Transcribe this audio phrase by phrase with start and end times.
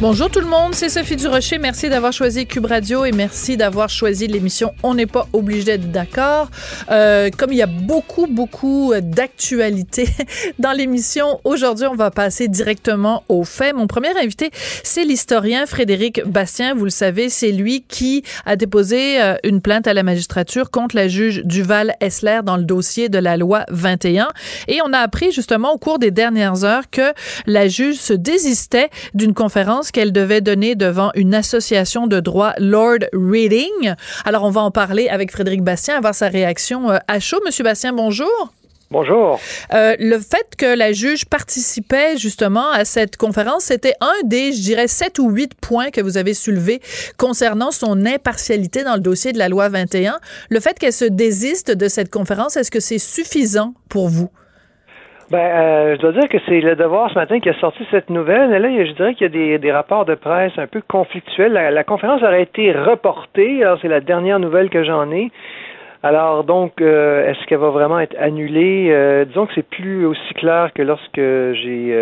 [0.00, 1.58] Bonjour tout le monde, c'est Sophie Durocher.
[1.58, 5.92] Merci d'avoir choisi Cube Radio et merci d'avoir choisi l'émission On n'est pas obligé d'être
[5.92, 6.50] d'accord.
[6.90, 10.08] Euh, comme il y a beaucoup, beaucoup d'actualités
[10.58, 13.76] dans l'émission, aujourd'hui, on va passer directement aux faits.
[13.76, 14.50] Mon premier invité,
[14.82, 16.74] c'est l'historien Frédéric Bastien.
[16.74, 20.96] Vous le savez, c'est lui qui a déposé euh, une plainte à la magistrature contre
[20.96, 24.28] la juge Duval Essler dans le dossier de la loi 21.
[24.66, 27.12] Et on a appris justement au cours des dernières heures que
[27.46, 33.00] la juge se désistait d'une conférence qu'elle devait donner devant une association de droit Lord
[33.12, 33.94] Reading.
[34.24, 37.40] Alors, on va en parler avec Frédéric Bastien, avoir sa réaction euh, à chaud.
[37.44, 38.52] Monsieur Bastien, bonjour.
[38.92, 39.40] Bonjour.
[39.72, 44.60] Euh, le fait que la juge participait justement à cette conférence, c'était un des, je
[44.60, 46.82] dirais, sept ou huit points que vous avez soulevés
[47.16, 50.20] concernant son impartialité dans le dossier de la loi 21.
[50.50, 54.28] Le fait qu'elle se désiste de cette conférence, est-ce que c'est suffisant pour vous?
[55.32, 58.10] Ben, euh, je dois dire que c'est le devoir ce matin qui a sorti cette
[58.10, 58.52] nouvelle.
[58.52, 61.54] Et là, je dirais qu'il y a des, rapports de presse un peu conflictuels.
[61.54, 63.64] La, conférence aurait été reportée.
[63.64, 65.30] Alors, c'est la dernière nouvelle que j'en ai.
[66.02, 68.88] Alors, donc, euh, est-ce qu'elle va vraiment être annulée?
[68.90, 71.94] Euh, disons que c'est plus aussi clair que lorsque j'ai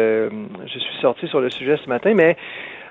[0.67, 2.37] je suis sorti sur le sujet ce matin, mais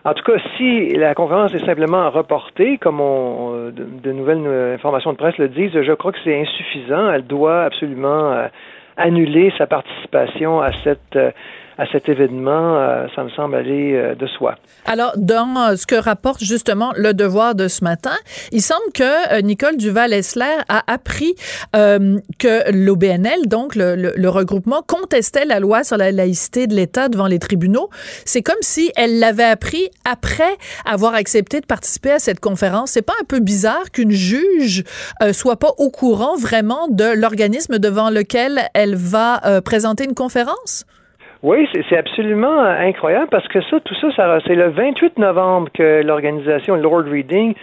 [0.06, 5.12] en tout cas, si la conférence est simplement reportée, comme on, de, de nouvelles informations
[5.12, 7.12] de presse le disent, je crois que c'est insuffisant.
[7.12, 8.48] Elle doit absolument
[9.00, 11.32] annuler sa participation à cette euh,
[11.80, 14.56] à cet événement, euh, ça me semble aller euh, de soi.
[14.86, 18.16] Alors, dans ce que rapporte justement le devoir de ce matin,
[18.52, 21.36] il semble que Nicole Duval-Essler a appris
[21.74, 27.28] que l'OBNL, donc le, le, regroupement, contestait la loi sur la laïcité de l'État devant
[27.28, 27.90] les tribunaux.
[28.26, 32.92] C'est comme si elle l'avait appris après avoir accepté de participer à cette conférence.
[32.92, 34.84] C'est pas un peu bizarre qu'une juge
[35.32, 40.86] soit pas au courant vraiment de l'organisme devant lequel elle va présenter une conférence?
[41.42, 46.02] Oui, c'est absolument euh, incroyable parce que ça, tout ça, c'est le 28 novembre que
[46.04, 47.54] l'organisation Lord Reading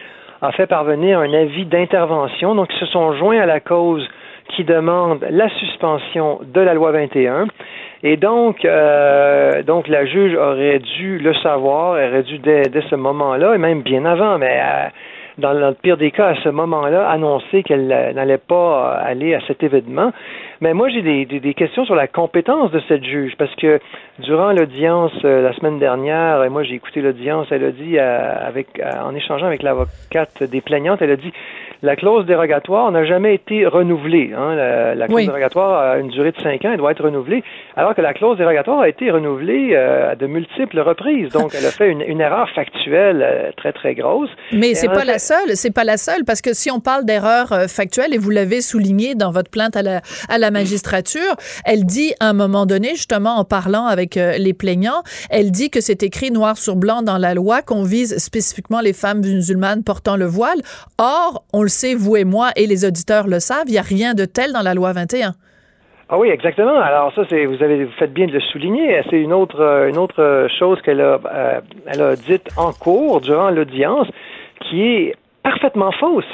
[0.40, 2.54] a fait parvenir un avis d'intervention.
[2.54, 4.08] Donc, ils se sont joints à la cause
[4.48, 7.48] qui demande la suspension de la loi 21.
[8.02, 13.54] Et donc, euh, donc la juge aurait dû le savoir, aurait dû dès, ce moment-là,
[13.54, 14.58] et même bien avant, mais
[15.38, 19.40] euh, dans le pire des cas, à ce moment-là, annoncer qu'elle n'allait pas aller à
[19.46, 20.12] cet événement.
[20.60, 23.78] Mais moi, j'ai des, des, questions sur la compétence de cette juge, parce que
[24.20, 28.46] durant l'audience euh, la semaine dernière, et moi j'ai écouté l'audience, elle a dit, euh,
[28.46, 31.32] avec, euh, en échangeant avec l'avocate des plaignantes, elle a dit
[31.82, 34.32] la clause dérogatoire n'a jamais été renouvelée.
[34.36, 34.54] Hein.
[34.94, 37.44] La, clause dérogatoire a une durée de cinq ans, elle doit être renouvelée,
[37.76, 41.30] alors que la clause dérogatoire a été renouvelée à de multiples reprises.
[41.30, 44.30] Donc, elle a fait une, une erreur factuelle très, très grosse.
[44.52, 47.48] Mais c'est pas la seule, c'est pas la seule, parce que si on parle d'erreur
[47.68, 51.84] factuelle, et vous l'avez souligné dans votre plainte à la, à la la magistrature, elle
[51.84, 55.80] dit à un moment donné, justement en parlant avec euh, les plaignants, elle dit que
[55.80, 60.14] c'est écrit noir sur blanc dans la loi qu'on vise spécifiquement les femmes musulmanes portant
[60.14, 60.60] le voile.
[60.98, 63.82] Or, on le sait, vous et moi, et les auditeurs le savent, il n'y a
[63.82, 65.34] rien de tel dans la loi 21.
[66.08, 66.78] Ah oui, exactement.
[66.78, 69.02] Alors ça, c'est vous avez vous faites bien de le souligner.
[69.10, 73.20] C'est une autre euh, une autre chose qu'elle a euh, elle a dite en cours
[73.20, 74.06] durant l'audience
[74.60, 76.24] qui est parfaitement fausse.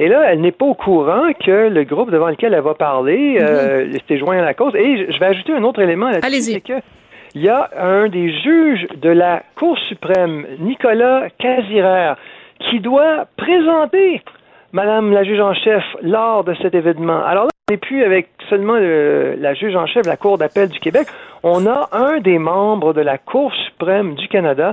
[0.00, 3.38] Et là, elle n'est pas au courant que le groupe devant lequel elle va parler
[3.40, 3.98] euh, mhm.
[4.08, 4.74] s'est joint à la cause.
[4.74, 6.40] Et je vais ajouter un autre élément là-dessus.
[6.40, 6.80] C'est que
[7.34, 12.14] il y a un des juges de la Cour suprême, Nicolas Casirer,
[12.58, 14.22] qui doit présenter
[14.72, 17.24] Madame la juge en chef lors de cet événement.
[17.24, 20.68] Alors là, on n'est plus avec seulement la juge en chef de la Cour d'appel
[20.68, 21.08] du Québec.
[21.42, 24.70] On a un des membres de la Cour suprême du Canada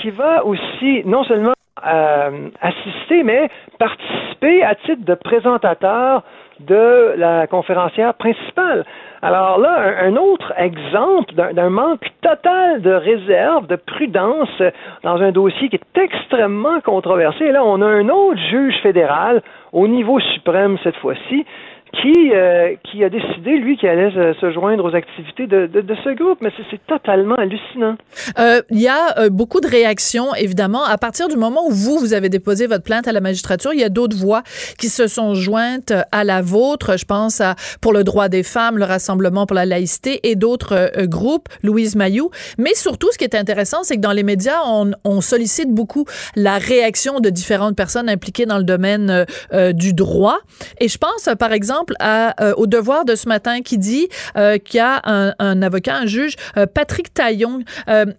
[0.00, 1.54] qui va aussi non seulement
[1.86, 6.22] euh, assister, mais participer à titre de présentateur
[6.60, 8.84] de la conférencière principale.
[9.22, 14.62] Alors là, un, autre exemple d'un manque total de réserve, de prudence
[15.02, 17.44] dans un dossier qui est extrêmement controversé.
[17.44, 21.44] Et là, on a un autre juge fédéral au niveau suprême cette fois-ci
[21.92, 25.68] qui, euh, qui a décidé, lui, qu'il allait se, joindre aux activités de,
[26.04, 26.38] ce groupe?
[26.40, 27.96] Mais c'est totalement hallucinant.
[28.38, 30.84] Euh, il y a euh, beaucoup de réactions, évidemment.
[30.84, 33.80] À partir du moment où vous, vous avez déposé votre plainte à la magistrature, il
[33.80, 34.42] y a d'autres voix
[34.78, 36.96] qui se sont jointes à la vôtre.
[36.96, 40.92] Je pense à Pour le droit des femmes, le Rassemblement pour la laïcité et d'autres
[41.06, 42.30] groupes, Louise Mayou.
[42.58, 46.56] Mais surtout, ce qui est intéressant, c'est que dans les médias, on, sollicite beaucoup la
[46.56, 49.26] réaction de différentes personnes impliquées dans le domaine
[49.74, 50.38] du droit.
[50.80, 54.80] Et je pense, par exemple, à, au devoir de ce matin qui dit qu'il y
[54.80, 56.34] a un, avocat, un juge,
[56.74, 57.60] Patrick Taillon,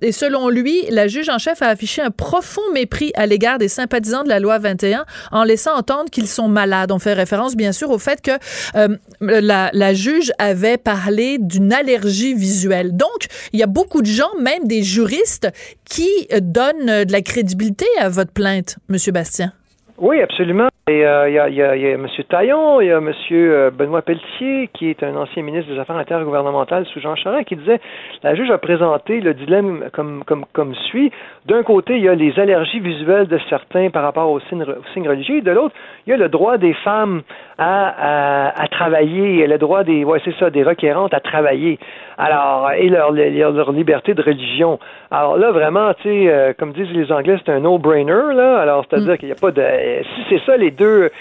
[0.01, 3.67] et selon lui, la juge en chef a affiché un profond mépris à l'égard des
[3.67, 6.91] sympathisants de la loi 21 en laissant entendre qu'ils sont malades.
[6.91, 8.31] On fait référence, bien sûr, au fait que
[9.21, 12.95] la, la juge avait parlé d'une allergie visuelle.
[12.95, 15.47] Donc, il y a beaucoup de gens, même des juristes,
[15.85, 16.09] qui
[16.41, 19.53] donnent de la crédibilité à votre plainte, Monsieur Bastien.
[20.01, 20.69] Oui, absolument.
[20.89, 22.07] Euh, il y, a, y, a, y, a, M.
[22.27, 23.13] Taillon, il y a M.
[23.31, 27.56] Euh, Benoît Pelletier, qui est un ancien ministre des Affaires intergouvernementales sous Jean Charest, qui
[27.56, 27.80] disait
[28.24, 31.12] la juge a présenté le dilemme comme, comme, comme suit.
[31.45, 34.94] D'un côté, il y a les allergies visuelles de certains par rapport aux signes, aux
[34.95, 35.75] signes religieux, de l'autre,
[36.07, 37.21] il y a le droit des femmes
[37.63, 41.77] à, à, à travailler, le droit des, ouais, c'est ça, des requérantes à travailler.
[42.17, 44.79] Alors, et leur, leur, leur liberté de religion.
[45.11, 48.59] Alors là, vraiment, tu sais, euh, comme disent les Anglais, c'est un no-brainer, là.
[48.59, 49.17] Alors, c'est-à-dire mm.
[49.17, 49.63] qu'il n'y a pas de,
[50.15, 51.11] si c'est ça les deux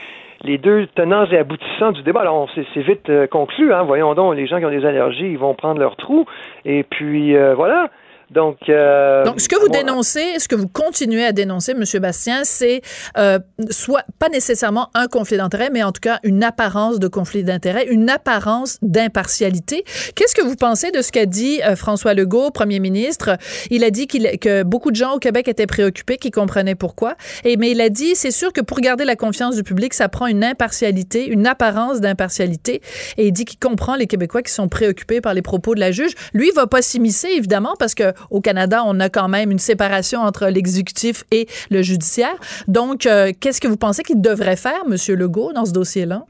[0.42, 2.22] les deux tenants et aboutissants du débat.
[2.22, 3.82] Alors, c'est vite euh, conclu, hein.
[3.82, 6.24] Voyons donc, les gens qui ont des allergies, ils vont prendre leur trou.
[6.64, 7.88] Et puis, euh, voilà.
[8.30, 12.42] Donc, euh, Donc, ce que vous dénoncez, ce que vous continuez à dénoncer, Monsieur Bastien,
[12.44, 12.80] c'est
[13.18, 13.40] euh,
[13.70, 17.86] soit pas nécessairement un conflit d'intérêt, mais en tout cas une apparence de conflit d'intérêt,
[17.86, 19.84] une apparence d'impartialité.
[20.14, 23.36] Qu'est-ce que vous pensez de ce qu'a dit euh, François Legault, Premier ministre?
[23.70, 27.16] Il a dit qu'il que beaucoup de gens au Québec étaient préoccupés, qu'ils comprenaient pourquoi.
[27.44, 30.08] Et mais il a dit, c'est sûr que pour garder la confiance du public, ça
[30.08, 32.80] prend une impartialité, une apparence d'impartialité.
[33.16, 35.90] Et il dit qu'il comprend les Québécois qui sont préoccupés par les propos de la
[35.90, 36.12] juge.
[36.32, 39.58] Lui, il va pas s'immiscer évidemment parce que au Canada, on a quand même une
[39.58, 42.34] séparation entre l'exécutif et le judiciaire.
[42.68, 44.96] Donc, euh, qu'est-ce que vous pensez qu'il devrait faire, M.
[45.16, 46.22] Legault, dans ce dossier-là?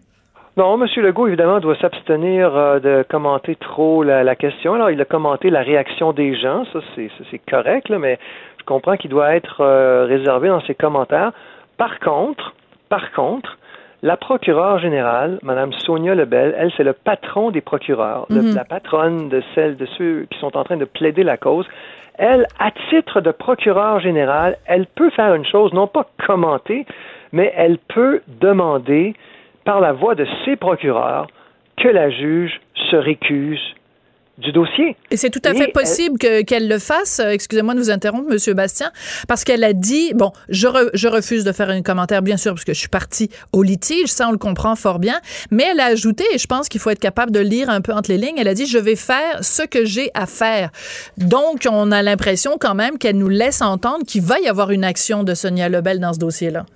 [0.56, 0.88] Non, M.
[0.96, 4.74] Legault, évidemment, doit s'abstenir euh, de commenter trop la, question.
[4.74, 8.18] Alors, il a commenté la réaction des gens, ça c'est correct, mais
[8.58, 11.32] je comprends qu'il doit être euh, réservé dans ses commentaires.
[11.76, 12.54] Par contre,
[12.88, 13.56] par contre,
[14.02, 18.54] la procureure générale, Mme Sonia Lebel, elle, c'est le patron des procureurs, mhm.
[18.54, 21.66] la patronne de celle de ceux qui sont en train de plaider la cause.
[22.14, 26.86] Elle, à titre de procureure générale, elle peut faire une chose, non pas commenter,
[27.32, 29.14] mais elle peut demander,
[29.64, 31.26] par la voix de ses procureurs,
[31.76, 32.60] que la juge
[32.90, 33.60] se récuse
[34.40, 34.96] du dossier.
[35.10, 37.20] Et c'est tout à fait possible qu'elle le fasse.
[37.20, 38.90] Euh, excusez-moi de vous interrompre, Monsieur Bastien,
[39.28, 42.64] parce qu'elle a dit bon, je, je refuse de faire un commentaire, bien sûr, parce
[42.64, 45.20] que je suis partie au litige, ça on le comprend fort bien.
[45.50, 47.92] Mais elle a ajouté, et je pense qu'il faut être capable de lire un peu
[47.92, 48.36] entre les lignes.
[48.38, 50.70] Elle a dit je vais faire ce que j'ai à faire.
[51.18, 54.84] Donc on a l'impression quand même qu'elle nous laisse entendre qu'il va y avoir une
[54.84, 56.66] action de Sonia Lebel dans ce dossier-là.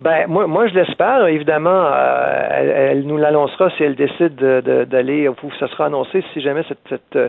[0.00, 1.26] Ben moi, moi je l'espère.
[1.26, 6.62] Évidemment, euh, elle, nous l'annoncera si elle décide d'aller ou ça sera annoncé si jamais
[6.68, 7.28] cette, cette euh,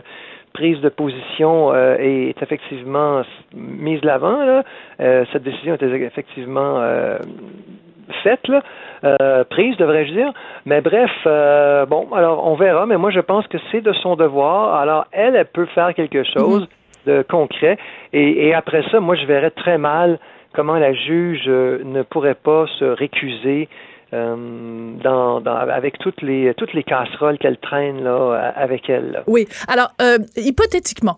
[0.54, 3.22] prise de position euh, est effectivement
[3.54, 4.42] mise de l'avant.
[4.44, 4.64] Là.
[5.32, 6.82] cette décision est effectivement
[8.22, 10.32] faite, là, prise, devrais-je dire.
[10.64, 11.10] Mais bref,
[11.88, 12.86] bon, alors on verra.
[12.86, 14.76] Mais moi, je pense que c'est de son devoir.
[14.76, 16.66] Alors elle, elle peut faire quelque chose
[17.06, 17.16] mm-hmm.
[17.18, 17.76] de concret.
[18.14, 20.18] Et, et après ça, moi, je verrais très mal
[20.54, 23.68] comment la juge euh, ne pourrait pas se récuser
[24.14, 29.22] euh, dans, avec toutes les toutes les casseroles qu'elle traîne là avec elle.
[29.26, 29.48] Oui.
[29.68, 31.16] Alors euh, hypothétiquement,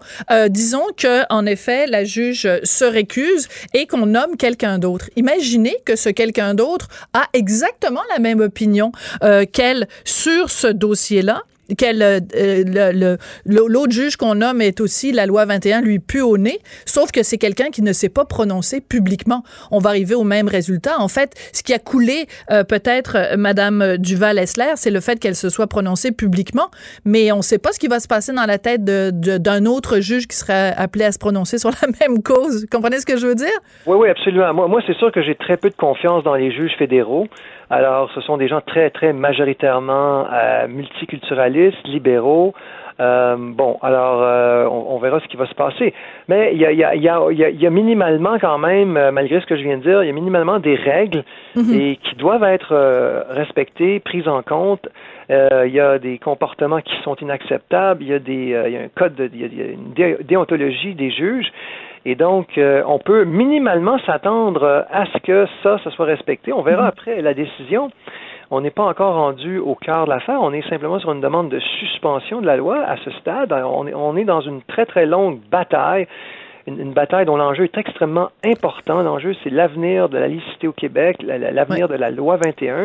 [0.49, 5.11] disons que en effet la juge se récuse et qu'on nomme quelqu'un d'autre.
[5.17, 8.93] Imaginez que ce quelqu'un d'autre a exactement la même opinion
[9.53, 11.43] qu'elle sur ce dossier-là
[11.79, 13.17] quel euh,
[13.47, 17.23] l'autre juge qu'on nomme est aussi la loi 21 lui pue au nez, sauf que
[17.23, 19.43] c'est quelqu'un qui ne s'est pas prononcé publiquement.
[19.71, 20.99] On va arriver au même résultat.
[20.99, 25.37] En fait, ce qui a coulé euh, peut-être euh, Madame Duval-Essler, c'est le fait qu'elle
[25.37, 26.71] se soit prononcée publiquement,
[27.05, 30.01] mais on ne sait pas ce qui va se passer dans la tête d'un autre
[30.01, 32.67] juge qui serait appelé à se prononcer sur la même cause.
[32.71, 33.49] Comprenez ce que je veux dire?
[33.87, 34.53] Oui, oui, absolument.
[34.53, 37.27] Moi, moi c'est sûr que j'ai très peu de confiance dans les juges fédéraux.
[37.71, 42.55] Alors, ce sont des gens très, très majoritairement euh, multiculturalistes, libéraux.
[43.01, 45.93] Euh, bon, alors, euh, on, verra ce qui va se passer.
[46.29, 49.41] Mais il y a, y, a, y, a, y a, minimalement quand même, euh, malgré
[49.41, 51.25] ce que je viens de dire, il y a minimalement des règles
[51.57, 51.75] mhm.
[51.75, 52.75] et qui doivent être
[53.31, 54.89] respectées, prises en compte.
[55.29, 58.03] Il y a des comportements qui sont inacceptables.
[58.03, 59.63] Il y a des, il y a un code, il y
[60.03, 61.51] a une déontologie des juges.
[62.07, 66.53] Et donc, euh, on peut minimalement s'attendre à ce que ça, ça soit respecté.
[66.53, 66.89] On verra mhm.
[66.89, 67.91] après la décision.
[68.51, 70.41] On n'est pas encore rendu au cœur de l'affaire.
[70.43, 73.53] On est simplement sur une demande de suspension de la loi à ce stade.
[73.53, 76.07] On est, on est dans une très, très longue bataille.
[76.67, 79.03] Une, bataille dont l'enjeu est extrêmement important.
[79.03, 82.85] L'enjeu, c'est l'avenir de la licité au Québec, l'avenir de la loi 21.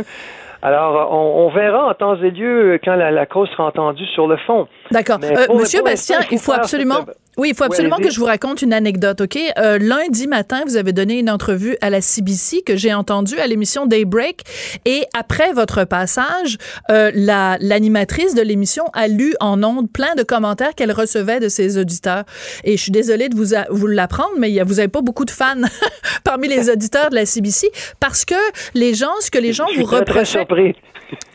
[0.61, 4.67] Alors, on, verra en temps et lieu quand la, cause sera entendue sur le fond.
[4.91, 5.19] D'accord.
[5.23, 7.05] Euh, Monsieur Bastien, il faut absolument,
[7.37, 9.37] Oui, il faut absolument que je vous raconte une anecdote, OK?
[9.57, 13.47] Euh, lundi matin, vous avez donné une entrevue à la CBC que j'ai entendue à
[13.47, 14.41] l'émission Daybreak.
[14.83, 16.57] Et après votre passage,
[16.89, 21.47] euh, la, l'animatrice de l'émission a lu en ondes plein de commentaires qu'elle recevait de
[21.47, 22.25] ses auditeurs.
[22.65, 25.25] Et je suis désolée de vous, vous l'apprendre, mais y a, vous n'avez pas beaucoup
[25.25, 25.55] de fans
[26.25, 28.35] parmi les auditeurs de la CBC parce que
[28.73, 30.48] les gens, ce que les gens vous reprochaient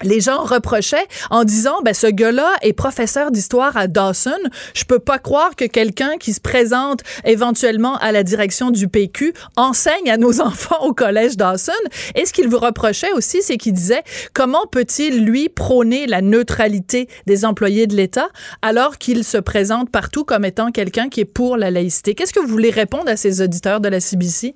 [0.02, 4.30] les gens reprochaient en disant ben ce gars-là est professeur d'histoire à Dawson.
[4.74, 9.32] Je peux pas croire que quelqu'un qui se présente éventuellement à la direction du PQ
[9.56, 11.72] enseigne à nos enfants au collège Dawson.
[12.14, 14.02] Et ce qu'il vous reprochait aussi, c'est qu'il disait
[14.32, 18.28] comment peut-il lui prôner la neutralité des employés de l'État
[18.62, 22.14] alors qu'il se présente partout comme étant quelqu'un qui est pour la laïcité?
[22.14, 24.54] Qu'est-ce que vous voulez répondre à ces auditeurs de la CBC?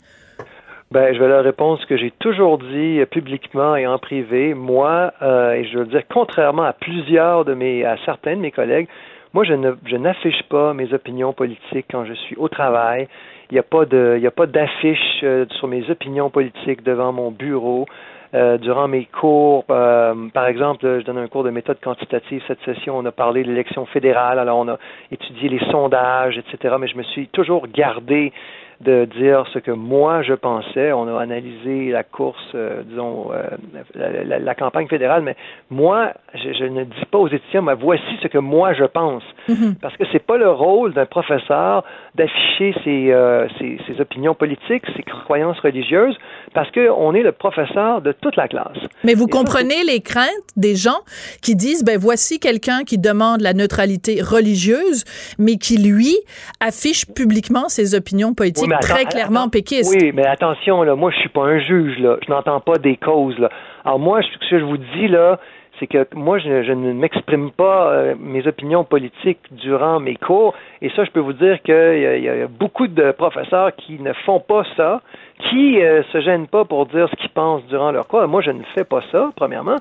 [0.91, 4.55] Ben, je vais leur répondre ce que j'ai toujours dit euh, publiquement et en privé.
[4.55, 8.51] Moi, euh, et je veux dire, contrairement à plusieurs de mes, à certains de mes
[8.51, 8.89] collègues,
[9.35, 13.07] moi, je ne, je n'affiche pas mes opinions politiques quand je suis au travail.
[13.51, 16.83] Il n'y a pas de, il y a pas d'affiche euh, sur mes opinions politiques
[16.83, 17.85] devant mon bureau.
[18.33, 22.99] durant mes cours, par exemple, je donne un cours de méthode quantitative cette session.
[22.99, 24.79] On a parlé de l'élection fédérale, alors on a
[25.11, 26.77] étudié les sondages, etc.
[26.79, 28.33] Mais je me suis toujours gardé
[28.81, 30.93] de dire ce que moi je pensais.
[30.93, 33.49] On a analysé la course, euh, disons, euh,
[33.95, 35.37] la, campagne fédérale, mais
[35.71, 39.23] moi, je, ne dis pas aux étudiants, mais voici ce que moi je pense.
[39.49, 39.77] Mhm.
[39.81, 44.85] Parce que c'est pas le rôle d'un professeur d'afficher ses, euh, ses, ses, opinions politiques,
[44.97, 46.17] ses croyances religieuses,
[46.55, 48.79] parce qu'on est le professeur de toute la classe.
[49.05, 51.01] Mais vous comprenez les craintes des gens
[51.43, 55.05] qui disent, ben voici quelqu'un qui demande la neutralité religieuse,
[55.39, 56.17] mais qui, lui,
[56.61, 59.95] affiche publiquement ses opinions politiques très clairement péquiste.
[59.95, 62.17] Oui, mais attention, là, moi, je suis pas un juge, là.
[62.27, 63.51] Je n'entends pas des causes, là.
[63.85, 65.39] Alors, moi, ce que je vous dis, là,
[65.79, 70.55] c'est que moi, je, ne m'exprime pas euh, mes opinions politiques durant mes cours.
[70.83, 74.13] Et ça, je peux vous dire qu'il y, y, a beaucoup de professeurs qui ne
[74.13, 75.01] font pas ça,
[75.49, 78.27] qui euh, se gênent pas pour dire ce qu'ils pensent durant leur cours.
[78.27, 79.77] Moi, je ne fais pas ça, premièrement.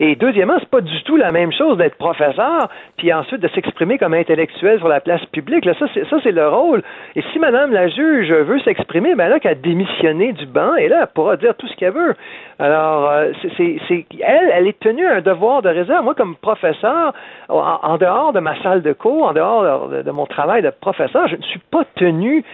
[0.00, 3.98] Et deuxièmement, c'est pas du tout la même chose d'être professeur, puis ensuite de s'exprimer
[3.98, 5.64] comme intellectuel sur la place publique.
[5.64, 6.82] Là, ça, c'est, ça, c'est le rôle.
[7.16, 10.98] Et si Madame la juge veut s'exprimer, ben là, qu'elle démissionner du banc, et là,
[11.02, 12.14] elle pourra dire tout ce qu'elle veut.
[12.60, 13.78] Alors, euh, c'est,
[14.20, 16.04] elle, elle est tenue à un devoir de réserve.
[16.04, 17.12] Moi, comme professeur,
[17.48, 21.36] en, dehors de ma salle de cours, en dehors de, mon travail de professeur, je
[21.36, 22.44] ne suis pas tenu,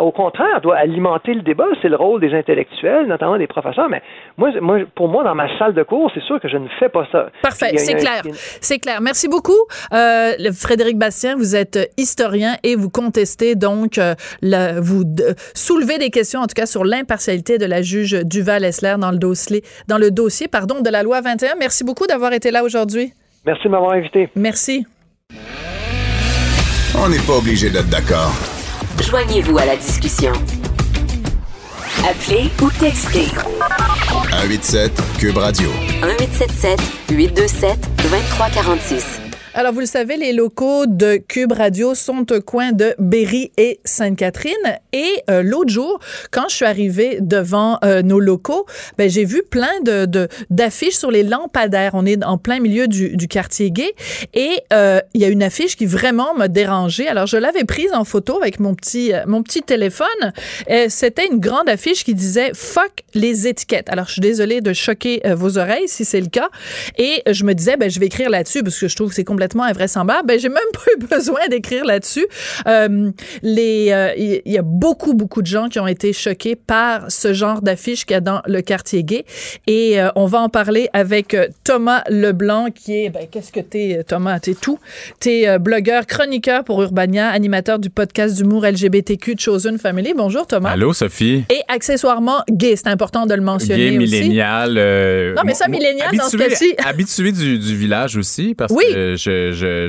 [0.00, 1.66] au contraire, elle doit alimenter le débat.
[1.82, 3.88] C'est le rôle des intellectuels, notamment des professeurs.
[3.88, 4.02] Mais
[4.36, 6.87] moi, moi, pour moi, dans ma salle de cours, c'est sûr que je ne fais
[6.88, 7.30] pas ça.
[7.42, 8.22] Parfait, c'est clair.
[8.60, 9.00] C'est clair.
[9.00, 9.58] Merci beaucoup.
[9.92, 14.14] Euh, Frédéric Bastien, vous êtes historien et vous contestez donc, euh,
[14.80, 15.04] vous
[15.54, 19.62] soulevez des questions, en tout cas, sur l'impartialité de la juge Duval-Essler dans le dossier,
[19.86, 21.54] dans le dossier pardon, de la loi 21.
[21.58, 23.12] Merci beaucoup d'avoir été là aujourd'hui.
[23.46, 24.28] Merci de m'avoir invité.
[24.34, 24.86] Merci.
[26.96, 28.32] On n'est pas obligé d'être d'accord.
[29.02, 30.32] Joignez-vous à la discussion.
[32.04, 33.28] Appelez ou textez.
[34.38, 35.68] 187 Cube Radio.
[36.00, 36.78] 1877
[37.08, 39.27] 827 2346.
[39.58, 43.80] Alors, vous le savez, les locaux de Cube Radio sont au coin de Berry et
[43.84, 44.54] Sainte-Catherine.
[44.92, 45.98] Et euh, l'autre jour,
[46.30, 48.66] quand je suis arrivée devant euh, nos locaux,
[48.98, 51.90] ben, j'ai vu plein de, d'affiches sur les lampadaires.
[51.94, 53.92] On est en plein milieu du, du quartier gay.
[54.32, 57.08] Et euh, il y a une affiche qui vraiment m'a dérangée.
[57.08, 60.06] Alors, je l'avais prise en photo avec mon petit, mon petit téléphone.
[60.88, 63.88] C'était une grande affiche qui disait «Fuck les étiquettes».
[63.90, 66.48] Alors, je suis désolée de choquer vos oreilles si c'est le cas.
[66.96, 69.24] Et je me disais, ben, je vais écrire là-dessus parce que je trouve que c'est
[69.24, 70.26] complètement invraisemblable.
[70.26, 72.26] Ben, j'ai même pas eu besoin d'écrire là-dessus.
[72.66, 73.10] Euh,
[73.42, 77.32] les, euh, il y, a beaucoup, beaucoup de gens qui ont été choqués par ce
[77.32, 79.24] genre d'affiche qu'il y a dans le quartier gay.
[79.66, 84.02] Et euh, on va en parler avec Thomas Leblanc, qui est, ben, qu'est-ce que t'es,
[84.06, 84.40] Thomas?
[84.40, 84.78] T'es tout.
[85.20, 90.14] T'es blogueur, chroniqueur pour Urbania, animateur du podcast d'humour LGBTQ Chosen Family.
[90.16, 90.70] Bonjour, Thomas.
[90.70, 91.44] Allô, Sophie.
[91.50, 92.08] Et accessionnel
[92.50, 94.74] gay, c'est important de le mentionner gay, millénial.
[94.74, 96.74] non, mais ça, millénial, dans ce cas-ci.
[96.84, 98.84] Habitué du, du, village aussi, parce oui.
[98.92, 99.88] que je, je,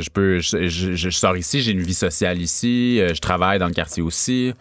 [0.67, 4.53] je, sors ici, j'ai une vie sociale ici, euh, je travaille dans le quartier aussi.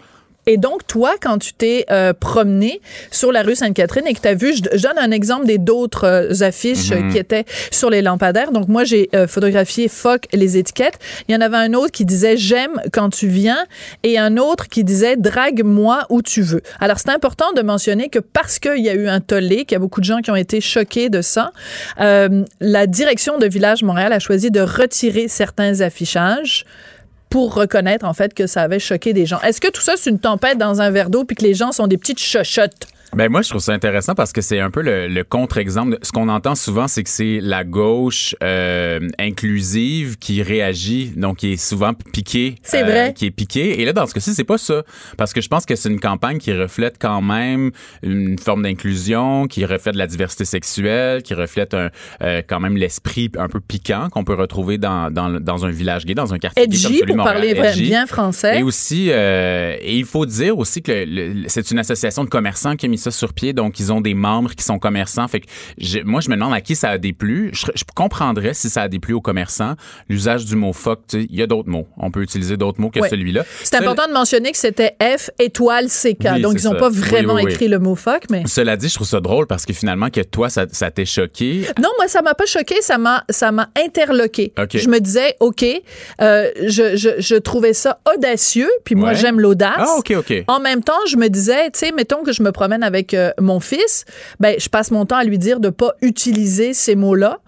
[0.49, 4.28] Et donc, toi, quand tu t'es euh, promené sur la rue Sainte-Catherine et que tu
[4.28, 7.12] as vu, je, donne un exemple des d'autres euh, affiches mhm.
[7.12, 8.50] qui étaient sur les lampadaires.
[8.50, 10.99] Donc, moi, j'ai photographié Fuck les étiquettes.
[11.28, 13.59] Il y en avait un autre qui disait J'aime quand tu viens
[14.02, 16.62] et un autre qui disait Drague-moi où tu veux.
[16.81, 19.76] Alors, c'est important de mentionner que parce qu'il y a eu un tollé, qu'il y
[19.76, 21.52] a beaucoup de gens qui ont été choqués de ça,
[21.99, 26.64] la direction de Village Montréal a choisi de retirer certains affichages
[27.30, 29.40] pour reconnaître en fait que ça avait choqué des gens.
[29.40, 31.73] Est-ce que tout ça c'est une tempête dans un verre d'eau puis que les gens
[31.73, 32.87] sont des petites chochottes?
[33.17, 35.97] Ben moi, je trouve ça intéressant parce que c'est un peu le, le contre-exemple.
[36.03, 41.53] Ce qu'on entend souvent, c'est que c'est la gauche euh, inclusive qui réagit, donc qui
[41.53, 42.57] est souvent piquée.
[42.57, 43.15] euh, C'est vrai.
[43.15, 43.81] Qui est piquée.
[43.81, 44.83] Et là, dans ce cas-ci, c'est pas ça.
[45.17, 47.71] Parce que je pense que c'est une campagne qui reflète quand même
[48.03, 51.88] une forme d'inclusion, qui reflète la diversité sexuelle, qui reflète un,
[52.23, 56.05] euh, quand même l'esprit un peu piquant qu'on peut retrouver dans, dans, dans un village
[56.05, 57.83] gay, dans un quartier gay comme Edgy, celui pour parler Edgy.
[57.85, 58.61] bien français.
[58.61, 62.85] Et aussi, euh, et il faut dire aussi que c'est une association de commerçants qui
[62.85, 65.26] a mis ça sur pied, donc ils ont des membres qui sont commerçants.
[65.28, 65.47] Fait que
[65.78, 67.50] je- moi, je me demande à qui ça a déplu.
[67.52, 69.75] Je, je comprendrais si ça a déplu aux commerçants.
[70.09, 71.87] L'usage du mot fuck, tu sais, il y a d'autres mots.
[71.97, 73.45] On peut utiliser d'autres mots que celui-là.
[73.62, 76.26] C'est important de mentionner que c'était F étoile CK.
[76.35, 78.43] Oui, Donc, ils n'ont pas vraiment oui, écrit le mot fuck, mais.
[78.47, 81.67] Cela dit, je trouve ça drôle parce que finalement, que toi, ça, ça t'est choqué.
[81.81, 84.52] Non, moi, ça m'a pas choqué, ça m'a, ça m'a interloqué.
[84.75, 85.64] Je me disais, OK,
[86.21, 89.14] euh, je, je, je trouvais ça audacieux, puis moi, Ouais.
[89.14, 89.73] j'aime l'audace.
[89.78, 90.45] Ah, OK, OK.
[90.49, 93.30] En même temps, je me disais, tu sais, mettons que je me promène avec euh,
[93.38, 94.04] mon fils,
[94.40, 97.38] ben, je passe mon temps à lui dire de pas utiliser ces mots-là.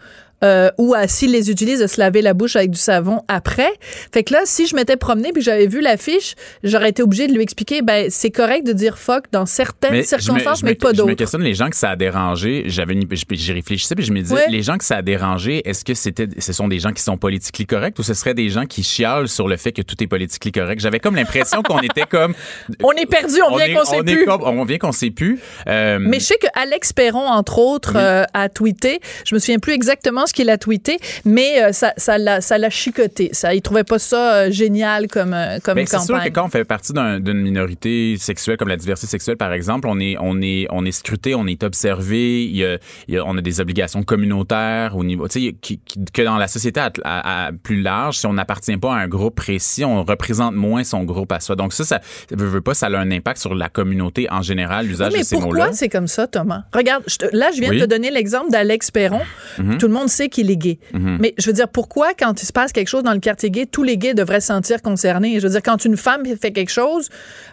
[0.44, 3.70] Euh, ou à s'il les utilise de se laver la bouche avec du savon après.
[4.12, 7.32] Fait que là, si je m'étais promenée puis j'avais vu l'affiche, j'aurais été obligée de
[7.34, 10.70] lui expliquer ben c'est correct de dire fuck dans certaines je me- circonstances, je mais
[10.72, 11.14] me, pas Je me d'autres.
[11.14, 12.64] questionne les gens que ça a dérangé.
[12.66, 12.94] J'avais
[13.32, 16.28] j'y réfléchissais puis je me disais, les gens que ça a dérangé, est-ce que c'était,
[16.38, 19.28] ce sont des gens qui sont politiquement corrects ou ce serait des gens qui chialent
[19.28, 20.80] sur le fait que tout est politiquement correct?
[20.80, 22.32] J'avais comme l'impression qu'on était comme,
[22.82, 24.24] On est perdu, on vient qu'on sait on est plus.
[24.24, 25.38] comme- on vient qu'on sait plus.
[25.68, 28.00] Euh, Mais je sais que Alex Perron, entre autres, Oui.
[28.02, 29.00] euh, a tweeté.
[29.26, 32.56] Je me souviens plus exactement ce qu'il a tweeté, mais euh, ça, ça l'a, ça
[32.58, 33.28] l'a chicoté.
[33.32, 36.32] Ça, il trouvait pas ça euh, génial comme, euh, comme Ben, c'est sûr que campagne.
[36.32, 40.00] quand on fait partie d'un- d'une minorité sexuelle comme la diversité sexuelle par exemple, on
[40.00, 43.24] est on est on est scruté, on est observé, il y a, il y a-
[43.26, 46.80] on a des obligations communautaires au niveau tu sais qui- qui- que dans la société
[46.80, 50.54] à, à- à plus large, si on n'appartient pas à un groupe précis, on représente
[50.54, 51.56] moins son groupe à soi.
[51.56, 54.86] Donc ça ça veut, veut pas ça a un impact sur la communauté en général
[54.86, 55.70] l'usage Oui, mais de ces pourquoi mots-là.
[55.72, 56.62] c'est comme ça, Thomas?
[56.74, 57.78] Regarde, je te- là, je viens Oui.
[57.78, 59.20] de te donner l'exemple d'Alex Perron.
[59.58, 59.78] Mhm.
[59.78, 60.78] Tout le monde sait qu'il est gay.
[60.92, 63.66] Mais je veux dire, pourquoi, quand il se passe quelque chose dans le quartier gay,
[63.66, 65.38] tous les gays devraient se sentir concernés?
[65.40, 67.08] Je veux dire, quand une femme fait quelque chose,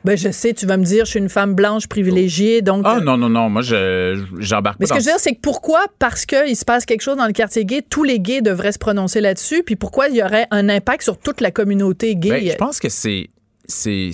[0.05, 2.83] ben, je sais, tu vas me dire, je suis une femme blanche privilégiée, donc.
[2.86, 5.19] Ah euh, non non non, moi je j'embarque pas Mais ce que je veux dire,
[5.19, 8.19] c'est que pourquoi, parce qu'il se passe quelque chose dans le quartier gay, tous les
[8.19, 11.51] gays devraient se prononcer là-dessus, puis pourquoi il y aurait un impact sur toute la
[11.51, 12.30] communauté gay?
[12.30, 13.30] Ben, je pense que c'est
[13.67, 14.12] c'est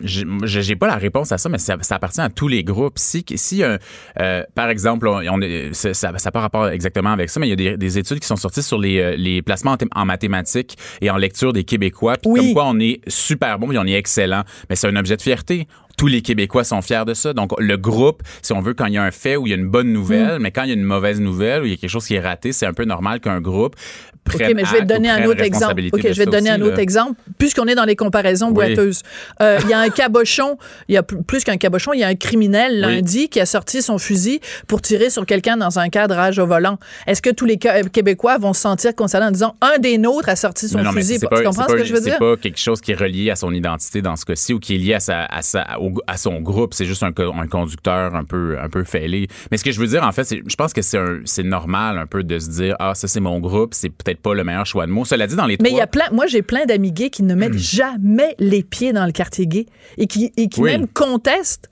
[0.00, 2.98] j'ai pas la réponse à ça mais ça, ça appartient à tous les groupes.
[2.98, 3.78] Si si un
[4.20, 5.40] euh, par exemple on,
[5.72, 8.26] ça n'a pas rapport exactement avec ça mais il y a des, des études qui
[8.26, 11.64] sont sorties sur les euh, les placements en, thé- en mathématiques et en lecture des
[11.64, 12.40] Québécois puis Oui.
[12.40, 14.42] comme quoi on est super bon puis on est excellent.
[14.68, 17.32] Mais c'est un objet de fierté tous les Québécois sont fiers de ça.
[17.32, 19.52] Donc, le groupe, si on veut, quand il y a un fait où il y
[19.52, 19.92] a une bonne Mm.
[19.92, 22.06] nouvelle, mais quand il y a une mauvaise nouvelle ou il y a quelque chose
[22.06, 23.74] qui est raté, c'est un peu normal qu'un groupe
[24.28, 25.80] OK, prenne mais je vais te ou donner un autre exemple.
[25.92, 26.82] OK, je vais te donner aussi, un autre là.
[26.82, 27.20] exemple.
[27.38, 28.54] Puisqu'on est dans les comparaisons Oui.
[28.54, 29.02] boiteuses,
[29.40, 32.04] Euh, il y a un cabochon, il y a pl- plus qu'un cabochon, il y
[32.04, 32.94] a un criminel Oui.
[32.96, 36.46] lundi qui a sorti son fusil pour tirer sur quelqu'un dans un cadre âge au
[36.46, 36.78] volant.
[37.06, 40.28] Est-ce que tous les Ca- Québécois vont se sentir concernés en disant un des nôtres
[40.28, 41.20] a sorti son Non, non, fusil?
[41.20, 42.14] Tu pas- comprends ce pas- que je veux dire?
[42.14, 44.74] C'est pas quelque chose qui est relié à son identité dans ce cas-ci ou qui
[44.74, 46.74] est lié à, sa, à, sa, au- à son groupe.
[46.74, 49.28] C'est juste un, co- un conducteur un peu, un peu fêlé.
[49.50, 52.22] Mais ce que je veux dire, en fait, je pense que c'est, normal un peu
[52.22, 54.90] de se dire Ah, ça, c'est mon groupe, c'est peut-être pas le meilleur choix de
[54.92, 55.04] mots.
[55.04, 55.78] Cela dit, dans les Mais trois.
[55.78, 59.06] y a plein, moi j'ai plein d'amis gays qui ne mettent jamais les pieds dans
[59.06, 59.66] le quartier gay
[59.98, 60.70] et qui, et qui Oui.
[60.72, 61.68] même contestent.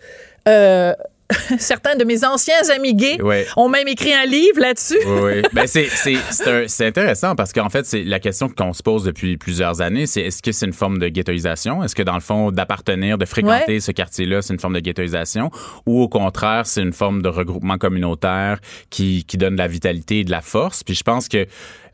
[0.48, 0.92] euh,
[1.58, 3.18] certains de mes anciens amis gays
[3.56, 4.98] ont même écrit un livre là-dessus.
[5.06, 5.42] Oui, oui.
[5.52, 10.06] Ben, c'est, intéressant parce qu'en fait, c'est la question qu'on se pose depuis plusieurs années,
[10.06, 11.82] c'est est-ce que c'est une forme de ghettoisation?
[11.82, 15.50] Est-ce que dans le fond, d'appartenir, de fréquenter ce quartier-là, c'est une forme de ghettoisation?
[15.86, 18.58] Ou au contraire, c'est une forme de regroupement communautaire
[18.90, 20.82] qui, qui donne de la vitalité et de la force?
[20.82, 21.46] Puis je pense que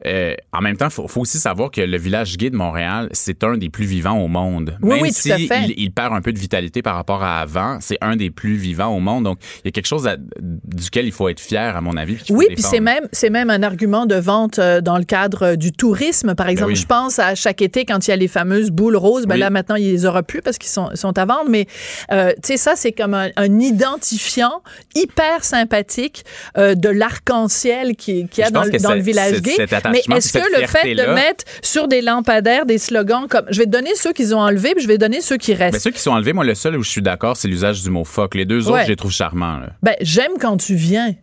[0.07, 3.09] euh, en même temps, il faut, faut aussi savoir que le village gay de Montréal,
[3.13, 4.77] c'est un des plus vivants au monde.
[4.83, 7.79] Oui, Même oui, si il, il perd un peu de vitalité par rapport à avant,
[7.81, 9.25] c'est un des plus vivants au monde.
[9.25, 10.17] Donc, il y a quelque chose à-
[10.65, 12.15] duquel il faut être fier, à mon avis.
[12.17, 15.43] puis Oui, puis c'est même c'est même un argument de vente euh, dans le cadre
[15.43, 16.35] euh, du tourisme.
[16.35, 16.77] Par exemple, oui.
[16.77, 19.27] je pense à chaque été quand il y a les fameuses boules roses.
[19.27, 19.41] Ben Oui.
[19.41, 21.49] là maintenant, il les aura plus parce qu'ils sont, sont à vendre.
[21.51, 21.67] Mais
[22.13, 24.63] euh, tu sais, ça c'est comme un, un identifiant
[24.95, 26.25] hyper sympathique
[26.59, 29.57] euh, de l'arc-en-ciel qui qui y a dans, le- dans village gay.
[29.93, 33.65] Mais est-ce que le fait de mettre sur des lampadaires des slogans comme je vais
[33.67, 35.75] te donner ceux qu'ils ont enlevés, puis je vais donner ceux qui restent.
[35.75, 37.91] Mais ceux qui sont enlevés, moi, le seul où je suis d'accord, c'est l'usage du
[37.91, 38.35] mot fuck.
[38.35, 38.73] Les deux Ouais.
[38.73, 39.59] autres, je les trouve charmants.
[39.59, 39.71] là.
[39.83, 41.15] Ben j'aime quand tu viens.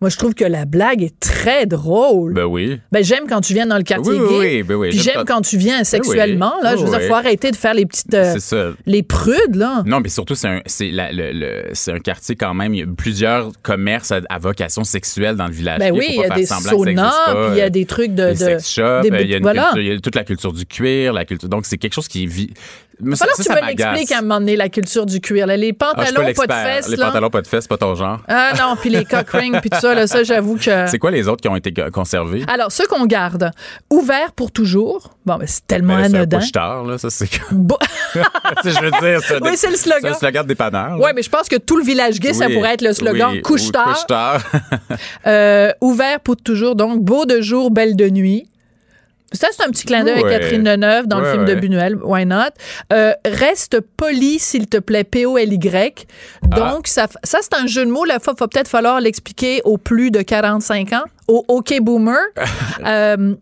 [0.00, 2.34] Moi, je trouve que la blague est très drôle.
[2.34, 2.78] Ben oui.
[2.92, 4.38] Ben, j'aime quand tu viens dans le quartier Oui, gay.
[4.56, 6.52] oui, ben oui, Puis j'aime quand- tu viens sexuellement.
[6.62, 7.06] Là, je veux dire, oui.
[7.08, 8.12] faut arrêter de faire les petites.
[8.12, 8.72] euh, ça.
[8.84, 9.82] les prudes, là.
[9.86, 10.60] Non, mais surtout, c'est un,
[10.92, 12.74] la- le- un quartier quand même.
[12.74, 15.78] Il y a plusieurs commerces à, à vocation sexuelle dans le village.
[15.78, 18.26] Ben Il oui, il y a des saunas, puis il y a des trucs de.
[18.26, 19.70] des de sex shops, des- euh, il y a une voilà.
[19.72, 21.48] culture- il y a toute la culture du cuir, la culture.
[21.48, 22.50] Donc c'est quelque chose qui vit.
[23.00, 23.86] Mais ça, ça, tu ça me m'agace.
[23.88, 25.46] l'expliques à un moment donné, la culture du cuir.
[25.46, 25.56] là.
[25.56, 26.88] Les Ah, pantalons, pas de fesses.
[26.88, 27.06] Les là.
[27.06, 28.20] pantalons pas de fesses, pas ton genre.
[28.28, 30.86] Ah non, puis les cock rings, puis tout ça, là, ça, j'avoue que...
[30.86, 32.44] C'est quoi les autres qui ont été co- conservés?
[32.48, 33.50] Alors, ceux qu'on garde,
[33.90, 35.10] ouverts pour toujours.
[35.26, 36.38] Bon, ben, c'est tellement c'est un anodin.
[36.38, 36.98] push-tard, là.
[36.98, 37.26] Ça, c'est
[38.64, 40.00] je veux dire, c'est Oui, c'est le slogan.
[40.02, 40.98] C'est un slogan de dépanneur.
[40.98, 43.30] Ouais, mais je pense que tout le village gay, ça Oui, pourrait être le slogan
[43.32, 43.92] oui, couche ou tard.
[43.94, 44.42] couche-tard.
[45.26, 48.48] Euh, ouvert pour toujours, donc beau de jour, belle de nuit.
[49.32, 50.34] Ça, c'est un petit clin d'œil Ouais.
[50.34, 51.54] à Catherine Deneuve dans le Ouais, film de.
[51.56, 51.96] Buñuel.
[52.02, 52.50] Why not?
[52.92, 56.06] Euh, reste poli, s'il te plaît, P-O-L-Y.
[56.52, 56.54] Ah.
[56.56, 58.04] Donc, ça, f- ça c'est un jeu de mots.
[58.04, 62.18] Là, il va peut-être falloir l'expliquer aux plus de 45 ans, au OK Boomer.
[62.86, 63.34] Euh,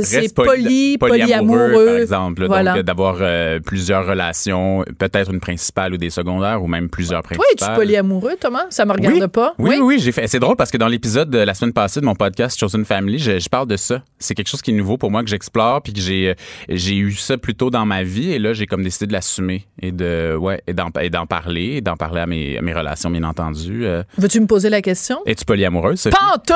[0.00, 1.84] c'est Reste poli, polyamoureux.
[1.86, 2.42] par exemple.
[2.42, 2.46] là.
[2.48, 2.70] Voilà.
[2.72, 7.22] Donc, euh, d'avoir euh, plusieurs relations, peut-être une principale ou des secondaires, ou même plusieurs
[7.22, 7.46] principales.
[7.52, 8.64] es-tu polyamoureux, Thomas?
[8.70, 9.28] Ça me regarde oui.
[9.28, 9.54] pas.
[9.58, 10.26] Oui, oui, oui, j'ai fait.
[10.26, 13.18] C'est drôle parce que dans l'épisode de la semaine passée de mon podcast Chosen Family,
[13.18, 14.02] je, je parle de ça.
[14.18, 16.34] C'est quelque chose qui est nouveau pour moi que j'explore puis que j'ai euh,
[16.68, 19.66] j'ai eu ça plus tôt dans ma vie et là j'ai comme décidé de l'assumer
[19.80, 22.72] et de ouais et d'en et d'en parler et d'en parler à mes, à mes
[22.72, 23.84] relations bien entendu.
[23.84, 25.18] Euh, Veux-tu me poser la question?
[25.26, 26.04] Es-tu polyamoureuse?
[26.04, 26.54] Pas en tout!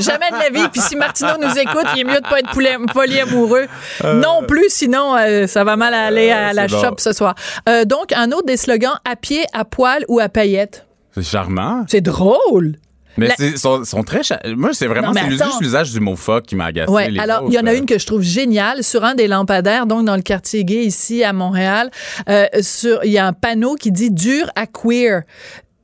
[0.00, 0.68] Jamais de la vie.
[0.72, 3.66] Puis si Martineau nous écoute, il est mieux de pas être poulet- polyamoureux.
[4.04, 6.80] Non plus, sinon euh, ça va mal aller à Euh, la bon.
[6.80, 7.34] shop ce soir.
[7.68, 10.86] Euh, donc, un autre des slogans à pied, à poil ou à paillettes?
[11.14, 11.84] C'est charmant.
[11.88, 12.76] C'est drôle.
[13.16, 16.14] Mais La- c'est sont, sont très cha- moi c'est vraiment Non, juste l'usage du mot
[16.14, 16.92] fuck qui m'a agacé.
[16.92, 17.10] Ouais.
[17.10, 19.26] les Alors, il y en a euh, une que je trouve géniale sur un des
[19.26, 21.90] lampadaires, donc dans le quartier gay ici à Montréal.
[22.28, 25.22] Euh, sur, il y a un panneau qui dit dur à queer.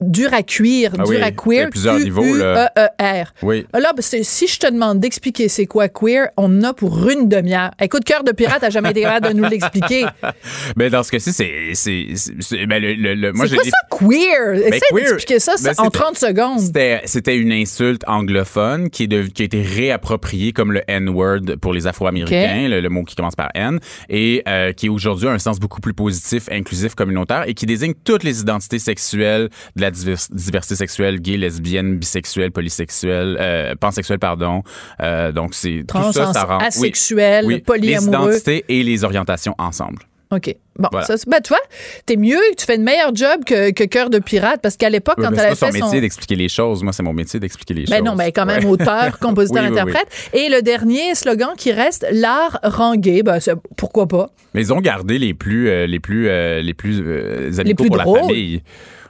[0.07, 1.71] Dur à cuire, Ah dur oui, à queer.
[1.71, 2.71] plusieurs niveaux, là.
[2.77, 3.33] Q-U-E-E-R.
[3.43, 3.67] Oui.
[3.73, 7.29] Là, ben, si je te demande d'expliquer c'est quoi queer, on en a pour une
[7.29, 7.71] demi-heure.
[7.81, 10.05] Écoute, Cœur de pirate a jamais été capable de nous l'expliquer.
[10.77, 14.55] Ben dans ce cas-ci c'est ben, le, le- le- moi quoi ça, queer?
[14.55, 16.61] Essaye queer, d'expliquer ça, ben, en c'était- 30 secondes.
[17.05, 21.73] C'était, une insulte anglophone qui, est de- qui a été réappropriée comme le N-word pour
[21.73, 25.39] les Afro-Américains, le, le mot qui commence par N, et euh, qui aujourd'hui a un
[25.39, 29.91] sens beaucoup plus positif, inclusif, communautaire, et qui désigne toutes les identités sexuelles de la
[29.95, 34.63] diversité sexuelle, gay, lesbienne, bisexuelle, polysexuelle, euh, pansexuelle, pardon.
[35.01, 38.31] Euh, donc c'est tout ça, ça rend oui, asexuel, oui, polyamoureux.
[38.31, 40.03] les identités et les orientations ensemble.
[40.31, 40.57] OK.
[40.77, 41.07] Bon, Voilà.
[41.07, 41.61] ça, ben, tu vois,
[42.07, 45.15] t'es mieux, tu fais une meilleure job que, que Cœur de pirate, parce qu'à l'époque,
[45.19, 45.85] Oui, quand elle son fait son...
[45.87, 46.83] métier d'expliquer les choses.
[46.83, 48.05] Moi, c'est mon métier d'expliquer les Ben choses.
[48.07, 48.71] non, mais quand même Ouais.
[48.71, 49.81] auteur, compositeur, Oui, oui, oui.
[49.81, 50.09] interprète.
[50.33, 53.23] Et le dernier slogan qui reste, l'art rend gay.
[53.23, 53.39] Ben,
[53.77, 54.31] pourquoi pas?
[54.55, 57.89] Mais ils ont gardé les plus, euh, les plus, euh, les plus euh, amicaux plus
[57.91, 58.21] pour drôles.
[58.23, 58.63] la famille.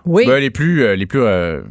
[0.04, 0.26] Oui.
[0.26, 1.62] Ben, les plus, euh, les plus euh,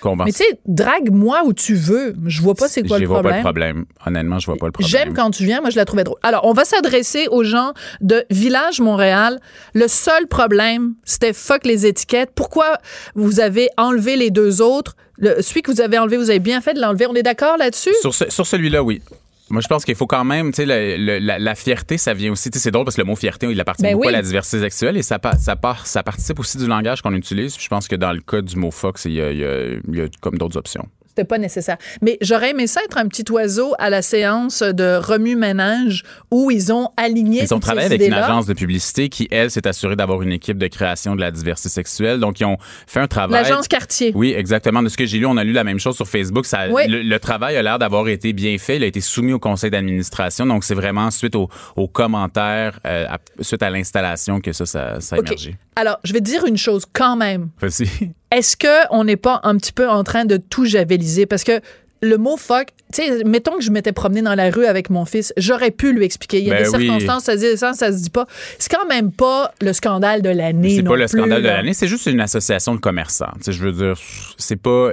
[0.00, 0.24] convaincants.
[0.26, 2.14] mais tu sais, drague-moi où tu veux.
[2.26, 3.84] Je vois pas c'est quoi Je le vois pas le problème.
[3.84, 3.84] problème.
[4.06, 4.90] Honnêtement, je vois pas le problème.
[4.90, 6.18] J'aime quand tu viens, moi je la trouvais drôle.
[6.22, 9.40] Alors, on va s'adresser aux gens de Village Montréal.
[9.74, 12.30] Le seul problème, c'était fuck les étiquettes.
[12.34, 12.78] Pourquoi
[13.14, 14.96] vous avez enlevé les deux autres?
[15.18, 17.06] Le, celui que vous avez enlevé, vous avez bien fait de l'enlever.
[17.06, 17.92] On est d'accord là-dessus?
[18.00, 19.02] Sur, ce- sur celui-là, oui.
[19.50, 22.50] Moi, je pense qu'il faut quand même, tu sais, la, la fierté, ça vient aussi.
[22.50, 24.14] Tu sais, c'est drôle parce que le mot fierté, il appartient Ben beaucoup oui.
[24.14, 27.54] à la diversité sexuelle et ça, ça, part, ça participe aussi du langage qu'on utilise.
[27.56, 29.44] Puis je pense que dans le cas du mot Fox, il y a, il y
[29.44, 30.86] a- il y a comme d'autres options.
[31.20, 31.76] C'était pas nécessaire.
[32.00, 36.72] Mais j'aurais aimé ça être un petit oiseau à la séance de remue-ménage où ils
[36.72, 40.22] ont aligné Ils ont travaillé avec une agence de publicité qui, elle, s'est assurée d'avoir
[40.22, 42.20] une équipe de création de la diversité sexuelle.
[42.20, 42.56] Donc, ils ont
[42.86, 43.42] fait un travail.
[43.42, 44.12] L'agence Cartier.
[44.14, 44.82] Oui, exactement.
[44.82, 46.46] De ce que j'ai lu, on a lu la même chose sur Facebook.
[46.46, 46.86] Ça, Oui.
[46.88, 48.76] le, le travail a l'air d'avoir été bien fait.
[48.76, 50.46] Il a été soumis au conseil d'administration.
[50.46, 55.00] Donc, c'est vraiment suite aux, aux commentaires, euh, à- suite à l'installation que ça, ça,
[55.00, 55.56] ça a émergé.
[55.80, 57.48] Alors, je vais te dire une chose quand même.
[57.58, 58.12] Vas-y.
[58.30, 61.24] Est-ce qu'on n'est pas un petit peu en train de tout javeliser?
[61.24, 61.62] Parce que
[62.02, 65.06] le mot fuck, tu sais, mettons que je m'étais promené dans la rue avec mon
[65.06, 66.40] fils, j'aurais pu lui expliquer.
[66.40, 66.84] Il y a Ben des oui.
[66.84, 68.26] circonstances, ça se dit ça, ça se dit pas.
[68.58, 70.76] C'est quand même pas le scandale de l'année.
[70.76, 73.32] C'est pas le plus, scandale de l'année, c'est juste une association de commerçants.
[73.36, 73.98] Tu sais, je veux dire,
[74.36, 74.90] c'est pas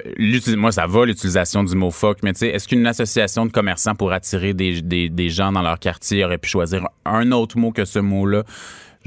[0.55, 3.95] moi ça va l'utilisation du mot fuck, mais tu sais, est-ce qu'une association de commerçants
[3.95, 7.71] pour attirer des, des, des gens dans leur quartier aurait pu choisir un autre mot
[7.71, 8.43] que ce mot-là?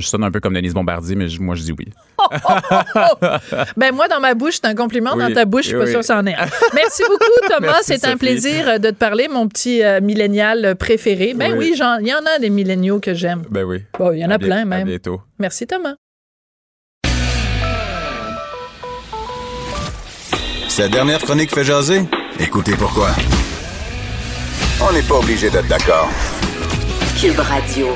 [0.00, 1.86] Je sonne un peu comme Denise Bombardier, mais je- moi je dis oui.
[3.76, 5.12] Ben moi, dans ma bouche, c'est un compliment.
[5.14, 6.46] Oui, Dans ta bouche, je suis pas sûre que c'en est un.
[6.74, 7.78] Merci beaucoup, Thomas.
[7.82, 11.34] C'est un plaisir euh, de te parler, mon petit euh, millénial préféré.
[11.34, 13.42] Ben oui, il y en a des milléniaux que j'aime.
[13.50, 13.82] Ben oui.
[13.98, 14.86] Bon, il y en a À plein À même.
[14.86, 15.20] bientôt.
[15.38, 15.94] Merci, Thomas.
[20.68, 22.02] Sa dernière chronique fait jaser?
[22.38, 23.10] Écoutez pourquoi.
[24.82, 26.08] On n'est pas obligé d'être d'accord.
[27.20, 27.88] Cube Radio.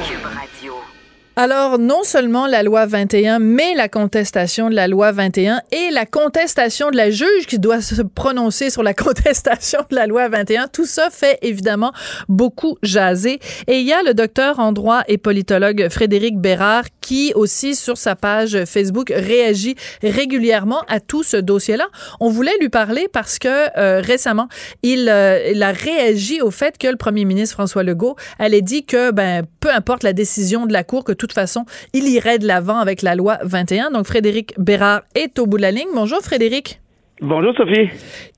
[1.36, 6.06] Alors, non seulement la loi 21, mais la contestation de la loi 21 et la
[6.06, 10.68] contestation de la juge qui doit se prononcer sur la contestation de la loi 21,
[10.68, 11.92] tout ça fait évidemment
[12.28, 13.40] beaucoup jaser.
[13.66, 17.98] Et il y a le docteur en droit et politologue Frédéric Bérard qui aussi sur
[17.98, 21.88] sa page Facebook réagit régulièrement à tout ce dossier-là.
[22.18, 24.48] On voulait lui parler parce que euh, récemment,
[24.82, 28.86] il, euh, il, a réagi au fait que le premier ministre François Legault allait dit
[28.86, 32.38] que ben peu importe la décision de la Cour, que de toute façon, il irait
[32.38, 33.90] de l'avant avec la loi 21.
[33.90, 35.88] Donc Frédéric Bérard est au bout de la ligne.
[35.94, 36.80] Bonjour Frédéric.
[37.20, 37.90] Bonjour Sophie.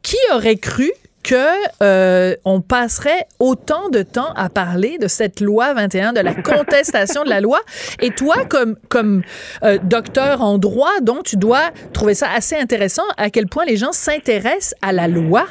[0.02, 0.90] Qui aurait cru
[1.26, 6.34] que euh, on passerait autant de temps à parler de cette loi 21, de la
[6.42, 7.60] contestation de la loi.
[8.00, 9.22] Et toi, comme comme
[9.64, 13.76] euh, docteur en droit, donc tu dois trouver ça assez intéressant à quel point les
[13.76, 15.46] gens s'intéressent à la loi.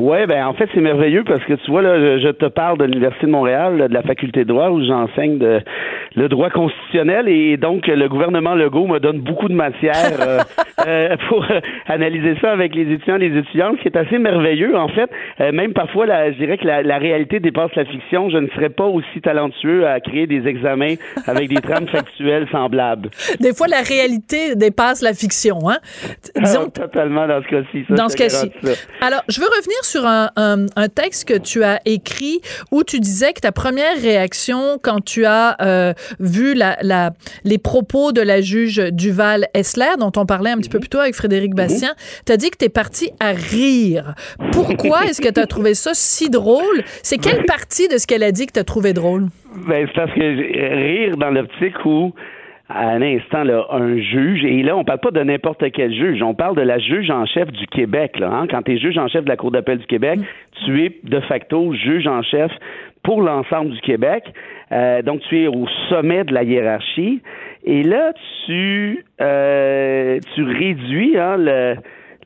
[0.00, 2.84] Ouais, ben en fait c'est merveilleux parce que tu vois là, je, te parle de
[2.84, 5.60] l'université de Montréal, de la faculté de droit où j'enseigne de
[6.16, 10.38] le droit constitutionnel et donc le gouvernement Legault me donne beaucoup de matière euh,
[10.86, 14.16] euh, pour euh, analyser ça avec les étudiants et les étudiantes, ce qui est assez
[14.16, 15.10] merveilleux en fait.
[15.52, 18.30] même parfois, la, je dirais que la, réalité dépasse la fiction.
[18.30, 20.94] Je ne serais pas aussi talentueux à créer des examens
[21.26, 23.10] avec des trames factuelles semblables.
[23.38, 25.76] Des fois, la réalité dépasse la fiction, hein?
[26.36, 26.70] Disons...
[26.70, 27.84] totalement dans ce cas-ci.
[27.90, 28.50] Dans ce cas-ci.
[29.02, 33.00] Alors, je veux revenir sur un, un, un, texte que tu as écrit où tu
[33.00, 37.10] disais que ta première réaction quand tu as vu la, la,
[37.44, 40.82] les propos de la juge Duval Essler, dont on parlait un petit peu mhm.
[40.82, 41.56] plus tôt avec Frédéric mhm.
[41.56, 41.94] Bastien,
[42.26, 44.14] tu as dit que tu es parti à rire.
[44.52, 46.82] Pourquoi est-ce que tu as trouvé ça si drôle?
[47.02, 49.28] C'est quelle partie de ce qu'elle a dit que tu as trouvé drôle?
[49.66, 52.12] Ben, c'est parce que rire dans l'optique où
[52.70, 56.22] à un instant là, un juge, et là, on parle pas de n'importe quel juge,
[56.22, 58.18] on parle de la juge en chef du Québec.
[58.18, 58.46] Là, hein?
[58.48, 60.64] Quand tu es juge en chef de la Cour d'appel du Québec, mm.
[60.64, 62.52] tu es de facto juge en chef
[63.02, 64.24] pour l'ensemble du Québec.
[64.72, 67.20] Euh, donc, tu es au sommet de la hiérarchie.
[67.64, 68.12] Et là,
[68.46, 71.74] tu, euh, tu réduis hein, le,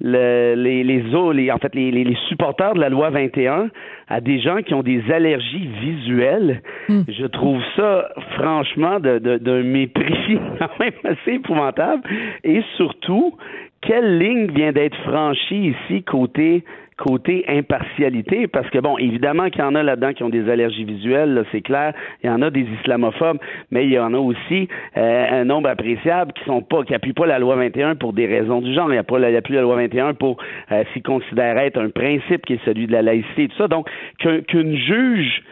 [0.00, 3.70] le, les, les, les, en fait, les, les, supporters de la loi 21
[4.08, 6.62] à des gens qui ont des allergies visuelles.
[6.88, 7.02] Hmm.
[7.08, 12.02] Je trouve ça, franchement, d'un de, de, mépris quand même assez épouvantable.
[12.42, 13.34] Et surtout,
[13.80, 16.64] quelle ligne vient d'être franchie ici côté
[16.96, 20.84] côté impartialité, parce que bon, évidemment qu'il y en a là-dedans qui ont des allergies
[20.84, 21.92] visuelles, c'est clair.
[22.22, 23.38] Il y en a des islamophobes,
[23.70, 27.12] mais il y en a aussi euh, un nombre appréciable qui sont pas, qui n'appuient
[27.12, 28.88] pas la loi 21 pour des raisons du genre.
[28.88, 30.36] Il n'y a pas la, la loi 21 pour
[30.70, 33.68] euh, s'y considérer être un principe qui est celui de la laïcité et tout ça.
[33.68, 35.42] Donc, qu'une juge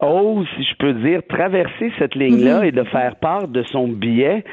[0.00, 2.68] ose, si je peux dire, traverser cette ligne-là mm-hmm.
[2.68, 4.44] et de faire part de son billet,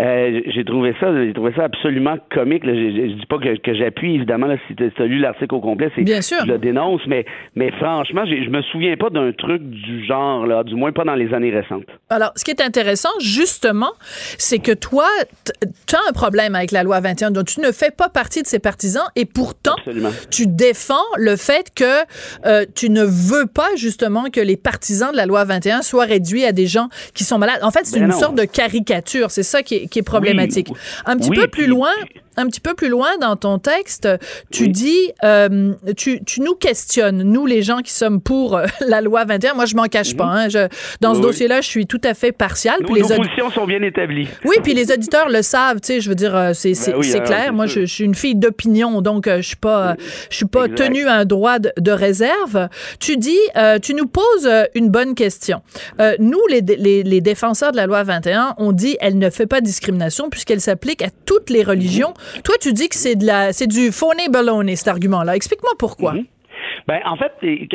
[0.00, 2.64] euh, j'ai trouvé ça, j'ai trouvé ça absolument comique.
[2.64, 5.60] Je, je, dis pas que, que j'appuie évidemment là, si tu as lu l'article au
[5.60, 6.38] complet, c'est Bien sûr.
[6.46, 10.64] je le dénonce, mais mais franchement, je me souviens pas d'un truc du genre là,
[10.64, 11.84] du moins pas dans les années récentes.
[12.08, 13.92] Alors, ce qui est intéressant justement,
[14.38, 15.06] c'est que toi,
[15.86, 18.46] tu as un problème avec la loi 21, donc tu ne fais pas partie de
[18.46, 19.76] ses partisans et pourtant
[20.30, 21.84] tu défends le fait que
[22.46, 26.44] euh, tu ne veux pas justement que les partisans de la loi 21 soient réduits
[26.44, 27.60] à des gens qui sont malades.
[27.62, 29.30] En fait, c'est ben une sorte de caricature.
[29.30, 30.68] C'est ça qui est qui est problématique.
[31.04, 31.90] Un petit peu plus loin,
[32.36, 34.08] un petit peu plus loin dans ton texte,
[34.50, 39.00] tu dis, euh, tu, tu, nous questionnes, nous les gens qui sommes pour euh, la
[39.00, 39.54] loi 21.
[39.54, 40.24] Moi, je m'en cache pas.
[40.24, 40.68] Hein, je,
[41.00, 42.76] dans ce dossier-là, je suis tout à fait partial.
[42.82, 44.28] Nos, les positions sont bien établies.
[44.44, 45.80] Oui, puis les auditeurs le savent.
[45.80, 47.52] Tu sais, je veux dire, euh, c'est ben c'est clair.
[47.52, 49.96] Moi, je, suis une fille d'opinion, donc je suis pas,
[50.30, 52.68] je suis pas tenue à un droit de, réserve.
[53.00, 53.38] Tu dis,
[53.82, 55.62] tu nous poses une bonne question.
[56.18, 59.60] nous, les, les, les défenseurs de la loi 21, on dit, elle ne fait pas
[59.70, 62.12] discrimination puisqu'elle s'applique à toutes les religions.
[62.44, 65.36] Toi, tu dis que c'est de la, c'est du phony baloney, cet argument-là.
[65.36, 66.14] Explique-moi pourquoi.
[66.14, 66.24] Mhm.
[66.86, 67.32] Ben, en fait,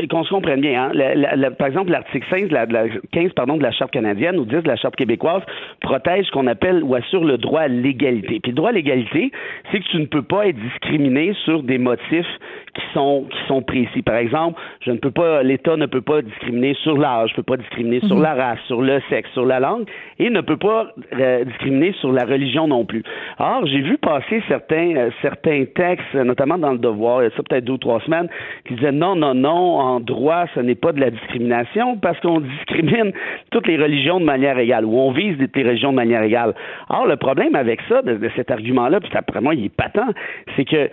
[0.10, 3.72] qu'on se comprenne bien, hein, par exemple, l'article 15, la, la, 15 pardon, de la
[3.72, 5.42] Charte canadienne ou 10 de la Charte québécoise
[5.82, 8.40] protège ce qu'on appelle ou assure le droit à l'égalité.
[8.42, 9.32] Puis le droit à l'égalité,
[9.72, 12.28] c'est que tu ne peux pas être discriminé sur des motifs
[12.76, 14.02] qui sont qui sont précis.
[14.02, 17.44] Par exemple, je ne peux pas, l'État ne peut pas discriminer sur l'âge, ne peut
[17.44, 18.24] pas discriminer sur mhm.
[18.24, 19.86] la race, sur le sexe, sur la langue,
[20.20, 23.04] et ne peut pas euh, discriminer sur la religion non plus.
[23.40, 27.36] Or, j'ai vu passer certains euh, certains textes, notamment dans le Devoir, il y a
[27.36, 28.28] ça peut-être deux ou trois semaines,
[28.68, 32.40] qui disaient non, non, non, en droit, ce n'est pas de la discrimination parce qu'on
[32.58, 33.14] discrimine
[33.52, 36.54] toutes les religions de manière égale ou on vise toutes les religions de manière égale.
[36.90, 40.14] Or, le problème avec ça, de, de cet argument-là, puis après moi, il est patent,
[40.56, 40.90] c'est que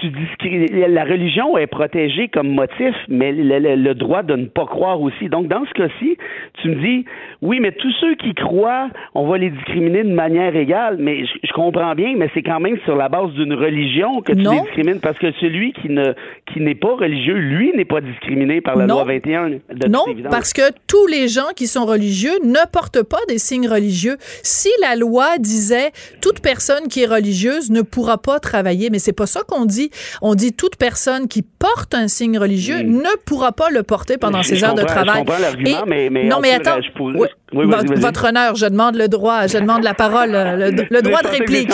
[0.00, 0.10] tu
[0.88, 5.28] la religion est protégée comme motif, mais le, droit de ne pas croire aussi.
[5.28, 6.18] Donc, dans ce cas-ci,
[6.60, 7.04] tu me dis,
[7.40, 11.52] oui, mais tous ceux qui croient, on va les discriminer de manière égale, mais je,
[11.52, 15.00] comprends bien, mais c'est quand même sur la base d'une religion que tu les discrimines,
[15.00, 16.14] parce que celui qui ne
[16.52, 19.50] qui n'est pas religieux, lui, n'est pas discriminé par la loi 21.
[19.88, 24.16] non, parce que tous les gens qui sont religieux ne portent pas des signes religieux.
[24.42, 29.16] Si la loi disait toute personne qui est religieuse ne pourra pas travailler, mais c'est
[29.16, 29.90] pas ça qu'on dit dit,
[30.22, 32.96] on dit toute personne qui porte un signe religieux Mm.
[33.02, 35.20] ne pourra pas le porter pendant Je- ses heures de travail.
[35.20, 36.80] Je comprends l'argument, Et- mais, mais non, on mais attends.
[36.82, 37.28] je pose- Oui.
[37.54, 41.22] Oui, vas-y, Votre- honneur, je demande le droit, je demande la parole, le, le droit
[41.22, 41.68] de que réplique.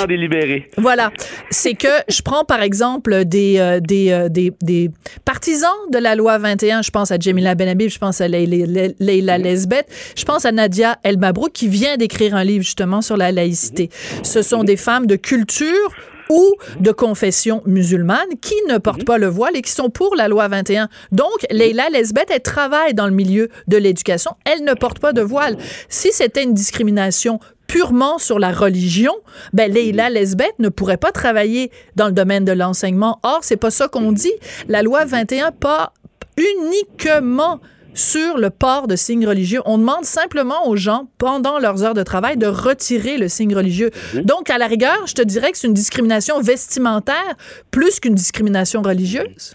[0.77, 1.11] Voilà,
[1.51, 4.91] c'est que je prends par exemple des, euh, des, euh, des, des
[5.25, 8.95] partisans de la loi 21, je pense à Jamila Benhabib, je pense à Leila, Le-
[9.01, 13.17] Leila Lesbeth, je pense à Nadia El Mabrouk qui vient d'écrire un livre justement sur
[13.17, 13.89] la laïcité.
[14.23, 15.89] Ce sont des femmes de culture
[16.33, 20.29] ou de confession musulmane qui ne portent pas le voile et qui sont pour la
[20.29, 20.89] loi 21.
[21.13, 25.21] Donc, Leila Lesbeth, elle travaille dans le milieu de l'éducation, elle ne porte pas de
[25.21, 25.59] voile.
[25.89, 29.15] Si c'était une discrimination purement sur la religion,
[29.53, 33.19] ben Leila Lesbeth ne pourrait pas travailler dans le domaine de l'enseignement.
[33.23, 34.33] Or, c'est pas ça qu'on dit.
[34.69, 35.93] La loi 21 pas
[36.37, 37.61] uniquement
[37.95, 39.61] sur le port de signes religieux.
[39.67, 43.91] On demande simplement aux gens, pendant leurs heures de travail, de retirer le signe religieux.
[44.25, 47.35] Donc, à la rigueur, je te dirais que c'est une discrimination vestimentaire
[47.71, 49.55] plus qu'une discrimination religieuse.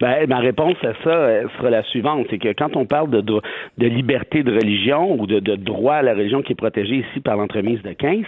[0.00, 3.22] Ben, ma réponse à ça euh, sera la suivante, c'est que quand on parle de,
[3.22, 7.20] de liberté de religion ou de, de droit à la religion qui est protégé ici
[7.20, 8.24] par l'entremise de 15,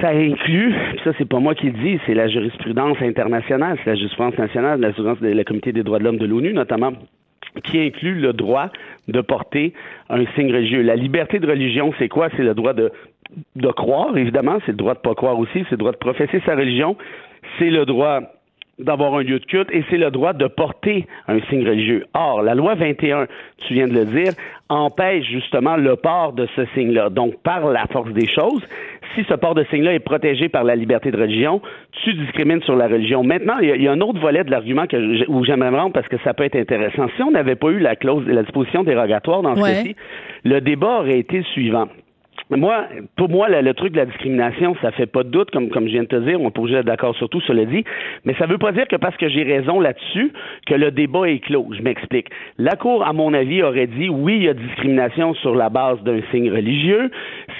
[0.00, 3.96] ça inclut, ça c'est pas moi qui le dis, c'est la jurisprudence internationale, c'est la
[3.96, 6.92] jurisprudence nationale la, jurisprudence de la Comité des droits de l'homme de l'ONU notamment,
[7.64, 8.70] qui inclut le droit
[9.08, 9.72] de porter
[10.10, 10.82] un signe religieux.
[10.82, 12.28] La liberté de religion, c'est quoi?
[12.36, 12.92] C'est le droit de,
[13.56, 16.40] de croire, évidemment, c'est le droit de pas croire aussi, c'est le droit de professer
[16.44, 16.96] sa religion,
[17.58, 18.20] c'est le droit
[18.78, 22.06] d'avoir un lieu de culte et c'est le droit de porter un signe religieux.
[22.14, 23.26] Or, la loi 21,
[23.66, 24.32] tu viens de le dire,
[24.68, 27.10] empêche justement le port de ce signe-là.
[27.10, 28.62] Donc, par la force des choses,
[29.14, 31.60] si ce port de signe-là est protégé par la liberté de religion,
[32.04, 33.22] tu discrimines sur la religion.
[33.22, 35.70] Maintenant, il y a, il y a un autre volet de l'argument que où j'aimerais
[35.70, 37.08] me rendre parce que ça peut être intéressant.
[37.16, 39.70] Si on n'avait pas eu la clause, la disposition dérogatoire dans ce Ouais.
[39.74, 39.96] cas-ci,
[40.44, 41.88] le débat aurait été le
[42.48, 42.60] suivant.
[42.60, 45.86] Moi, pour moi, le, truc de la discrimination, ça fait pas de doute, comme, comme
[45.86, 47.84] je viens de te dire, on peut être d'accord sur tout, cela dit,
[48.24, 50.32] mais ça veut pas dire que parce que j'ai raison là-dessus,
[50.66, 51.68] que le débat est clos.
[51.76, 52.28] Je m'explique.
[52.58, 56.02] La Cour, à mon avis, aurait dit, oui, il y a discrimination sur la base
[56.02, 57.10] d'un signe religieux,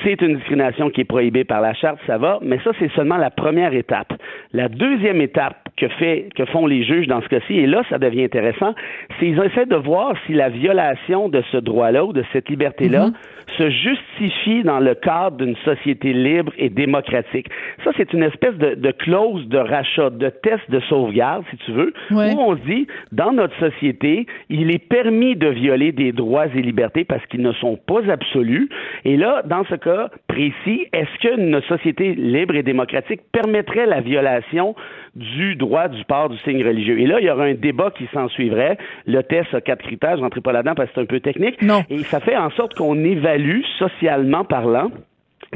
[0.04, 3.16] c'est une discrimination qui est prohibée par la Charte, ça va, mais ça, c'est seulement
[3.16, 4.12] la première étape.
[4.52, 7.98] La deuxième étape que, fait, que font les juges dans ce cas-ci, et là, ça
[7.98, 8.74] devient intéressant,
[9.18, 13.10] c'est qu'ils essaient de voir si la violation de ce droit-là ou de cette liberté-là
[13.56, 17.48] se justifie dans le cadre d'une société libre et démocratique.
[17.84, 21.72] Ça, c'est une espèce de, de clause de rachat, de test de sauvegarde, si tu
[21.72, 22.32] veux, Ouais.
[22.34, 26.60] où on se dit, dans notre société, il est permis de violer des droits et
[26.62, 28.68] libertés parce qu'ils ne sont pas absolus.
[29.04, 34.74] Et là, dans ce cas précis, est-ce qu'une société libre et démocratique permettrait la violation
[35.16, 36.98] du droit du port du signe religieux?
[37.00, 38.78] Et là, il y aura un débat qui s'en suivrait.
[39.06, 41.60] Le test a quatre critères, je rentrerai pas là-dedans parce que c'est un peu technique.
[41.62, 41.84] Non.
[41.90, 44.90] Et ça fait en sorte qu'on évalue, socialement parlant,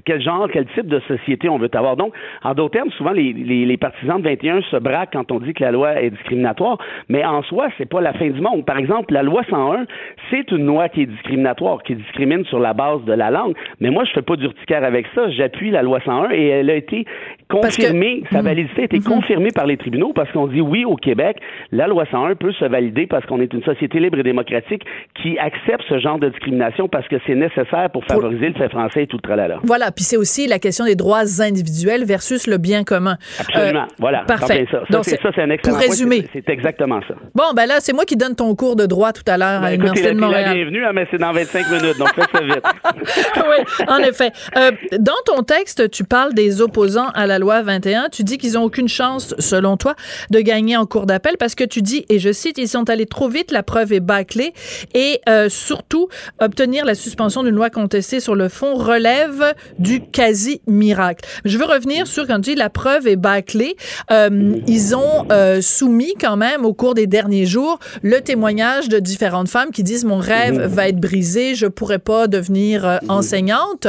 [0.04, 1.96] quel genre, quel type de société on veut avoir.
[1.96, 5.38] Donc, en d'autres termes, souvent, les, les, les partisans de 21 se braquent quand on
[5.40, 6.78] dit que la loi est discriminatoire,
[7.08, 8.64] mais en soi, c'est pas la fin du monde.
[8.64, 9.84] Par exemple, la loi 101,
[10.30, 13.90] c'est une loi qui est discriminatoire, qui discrimine sur la base de la langue, mais
[13.90, 15.28] moi, je fais pas d'urticaire avec ça.
[15.30, 18.44] J'appuie la loi 101 et elle a été que- confirmée, sa Mhm.
[18.44, 21.36] validité a été confirmée par les tribunaux parce qu'on dit oui, au Québec,
[21.70, 24.84] la loi 101 peut se valider parce qu'on est une société libre et démocratique
[25.22, 29.02] qui accepte ce genre de discrimination parce que c'est nécessaire pour favoriser le fait français
[29.02, 29.58] et tout le tralala.
[29.64, 33.16] Voilà, puis c'est aussi la question des droits individuels versus le bien commun.
[33.38, 33.82] Absolument.
[33.82, 34.24] Euh, voilà.
[34.24, 34.66] Parfait.
[34.70, 36.28] Ça, ça, Donc, c'est, ça, c'est un excellent Pour résumer.
[36.32, 37.14] C'est, exactement ça.
[37.34, 39.70] Bon, ben là, c'est moi qui donne ton cours de droit tout à l'heure à
[39.70, 40.54] Ben, écoute, l'Université de la Montréal.
[40.54, 42.62] bienvenue, hein, mais c'est dans 25 minutes, donc fais ça vite.
[43.36, 44.30] oui, en effet.
[44.56, 48.08] Euh, dans ton texte, tu parles des opposants à la loi 21.
[48.10, 49.94] Tu dis qu'ils ont aucune chance, selon toi,
[50.30, 53.06] de gagner en cours d'appel parce que tu dis, et je cite, ils sont allés
[53.06, 54.52] trop vite, la preuve est bâclée,
[54.94, 56.08] et euh, surtout,
[56.40, 61.28] obtenir la suspension d'une loi contestée sur le fond relève du quasi-miracle.
[61.44, 63.74] Je veux revenir sur quand tu dis la preuve est bâclée.
[64.10, 68.98] Euh, ils ont euh, soumis quand même au cours des derniers jours le témoignage de
[68.98, 73.86] différentes femmes qui disent mon rêve va être brisé, je pourrais pas devenir euh, enseignante.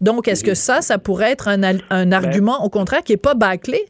[0.00, 3.34] Donc est-ce que ça, ça pourrait être un, un argument au contraire qui est pas
[3.34, 3.84] bâclé?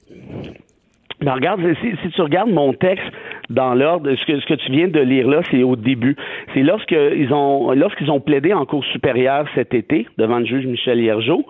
[1.20, 3.06] Mais regarde, si, si tu regardes mon texte
[3.50, 6.16] dans l'ordre, ce que, ce que tu viens de lire là, c'est au début.
[6.54, 10.66] C'est lorsque ils ont lorsqu'ils ont plaidé en cour supérieure cet été devant le juge
[10.66, 11.44] Michel Hiergeau,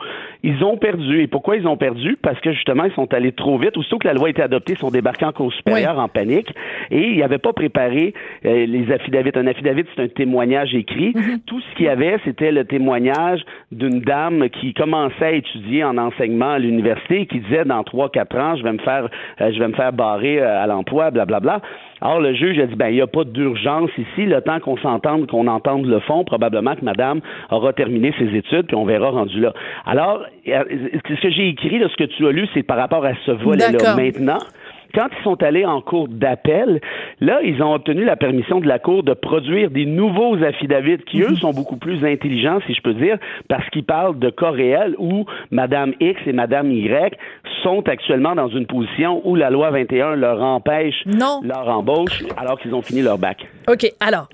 [0.46, 1.22] ils ont perdu.
[1.22, 2.16] Et pourquoi ils ont perdu?
[2.22, 3.76] Parce que justement, ils sont allés trop vite.
[3.76, 6.54] Aussitôt que la loi a été adoptée, ils sont débarqués en cour supérieure en panique
[6.92, 9.32] et ils n'avaient pas préparé euh, les affidavits.
[9.34, 11.14] Un affidavit, c'est un témoignage écrit.
[11.46, 15.98] Tout ce qu'il y avait, c'était le témoignage d'une dame qui commençait à étudier en
[15.98, 19.08] enseignement à l'université et qui disait dans trois, quatre ans, je vais me faire,
[19.40, 21.60] euh, je vais me faire barrer euh, à l'emploi, blablabla.
[22.02, 24.26] Alors, le juge a dit, ben, il n'y a pas d'urgence ici.
[24.26, 28.66] Le temps qu'on s'entende, qu'on entende le fond, probablement que madame aura terminé ses études,
[28.66, 29.54] puis on verra rendu là.
[29.86, 33.04] Alors, euh, ce que j'ai écrit, là, ce que tu as lu, c'est par rapport
[33.04, 33.96] à ce volet-là.
[33.96, 34.38] Maintenant,
[34.96, 36.80] quand ils sont allés en cours d'appel,
[37.20, 41.20] là, ils ont obtenu la permission de la Cour de produire des nouveaux affidavits qui,
[41.20, 43.18] eux, sont beaucoup plus intelligents, si je peux dire,
[43.48, 47.14] parce qu'ils parlent de cas réels où Madame X et Madame Y
[47.62, 51.04] sont actuellement dans une position où la loi 21 leur empêche
[51.42, 53.46] leur embauche alors qu'ils ont fini leur bac.
[53.68, 53.92] OK.
[54.00, 54.28] Alors,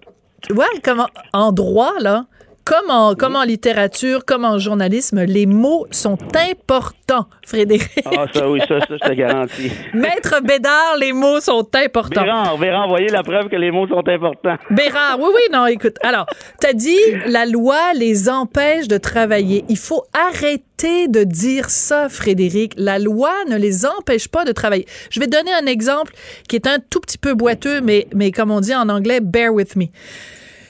[0.46, 2.24] tu vois, comment, en droit, là,
[2.64, 7.90] comme en, comme en littérature, comme en journalisme, les mots sont importants, Frédéric.
[8.06, 9.70] Ah, ça, oui, ça, ça, je te garantis.
[9.94, 12.22] Maître Bédard, les mots sont importants.
[12.22, 14.56] Bérard, Bérard, voyez la preuve que les mots sont importants.
[14.70, 15.96] Bérard, oui, oui, non, écoute.
[16.02, 16.26] Alors,
[16.60, 19.64] t'as dit, la loi les empêche de travailler.
[19.68, 22.74] Il faut arrêter de dire ça, Frédéric.
[22.76, 24.86] La loi ne les empêche pas de travailler.
[25.10, 26.12] Je vais donner un exemple
[26.48, 29.52] qui est un tout petit peu boiteux, mais, mais comme on dit en anglais, bear
[29.52, 29.86] with me.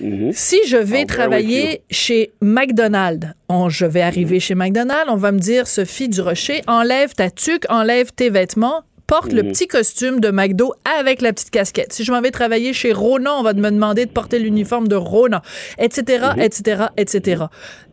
[0.03, 0.33] Mhm.
[0.33, 3.29] Si je vais travailler chez McDonald's,
[3.69, 8.13] je vais arriver chez McDonald's, on va me dire, Sophie Durocher, enlève ta tuque, enlève
[8.13, 9.53] tes vêtements, porte le mhm.
[9.53, 11.93] petit costume de McDo avec la petite casquette.
[11.93, 14.97] Si je m'en vais travailler chez Rona, on va me demander de porter l'uniforme de
[14.97, 15.43] Rona,
[15.79, 17.45] etc., etc., etc.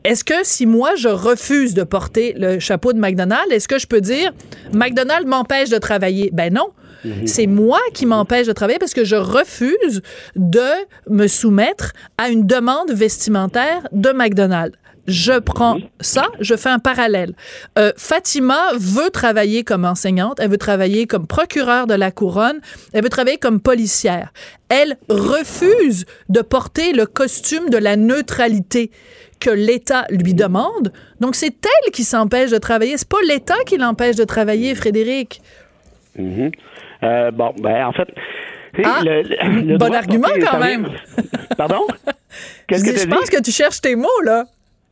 [0.03, 3.87] Est-ce que si moi, je refuse de porter le chapeau de McDonald's, est-ce que je
[3.87, 4.31] peux dire,
[4.73, 6.29] McDonald's m'empêche de travailler?
[6.31, 6.69] Ben non.
[7.03, 7.27] Mhm.
[7.27, 10.01] C'est moi qui m'empêche de travailler parce que je refuse
[10.35, 10.69] de
[11.09, 14.77] me soumettre à une demande vestimentaire de McDonald's.
[15.07, 15.87] Je prends mhm.
[16.01, 17.33] ça, je fais un parallèle.
[17.79, 22.59] Euh, Fatima veut travailler comme enseignante, elle veut travailler comme procureure de la couronne,
[22.93, 24.31] elle veut travailler comme policière.
[24.69, 28.91] Elle refuse de porter le costume de la neutralité
[29.39, 30.91] que l'État lui demande.
[31.19, 32.95] Donc c'est elle qui s'empêche de travailler.
[32.97, 35.41] C'est pas l'État qui l'empêche de travailler, Frédéric.
[36.17, 36.51] Mhm.
[37.03, 38.07] Euh, bon, ben, en fait.
[38.83, 40.89] Ah, le, bon argument quand même.
[41.57, 41.87] Pardon?
[42.67, 44.45] Qu'est-ce que Je pense que tu cherches tes mots, là.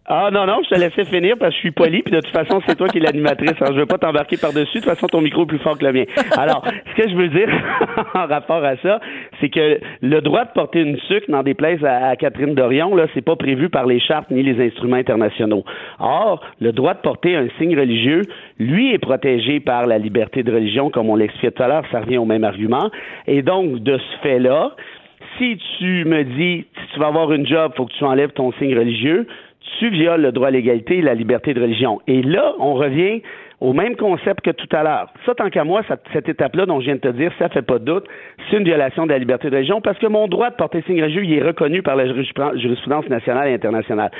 [0.10, 2.32] Ah non, non, je te laissais finir parce que je suis poli, puis de toute
[2.32, 3.52] façon, c'est toi qui es l'animatrice.
[3.60, 4.78] Alors, je veux pas t'embarquer par-dessus.
[4.78, 6.06] De toute façon, ton micro est plus fort que le mien.
[6.38, 7.50] Alors, ce que je veux dire
[8.14, 9.02] en rapport à ça,
[9.42, 13.08] c'est que le droit de porter une sucre dans des places à, Catherine Dorion, là,
[13.14, 15.66] c'est pas prévu par les chartes ni les instruments internationaux.
[16.00, 18.22] Or, le droit de porter un signe religieux,
[18.60, 22.00] lui, est protégé par la liberté de religion, comme on l'expliquait tout à l'heure, ça
[22.00, 22.90] revient au même argument.
[23.28, 24.72] Et donc, de ce fait-là,
[25.38, 28.52] si tu me dis, si tu vas avoir une job, faut que tu enlèves ton
[28.54, 29.28] signe religieux,
[29.80, 32.02] tu violes le droit à l'égalité et la liberté de religion.
[32.08, 33.22] Et là, on revient
[33.60, 35.12] au même concept que tout à l'heure.
[35.26, 35.82] Ça, tant qu'à moi,
[36.14, 38.06] cette, étape-là dont je viens de te dire, ça fait pas de doute,
[38.50, 41.02] c'est une violation de la liberté de religion parce que mon droit de porter signe
[41.02, 44.12] religieux, il est reconnu par la jurisprudence nationale et internationale.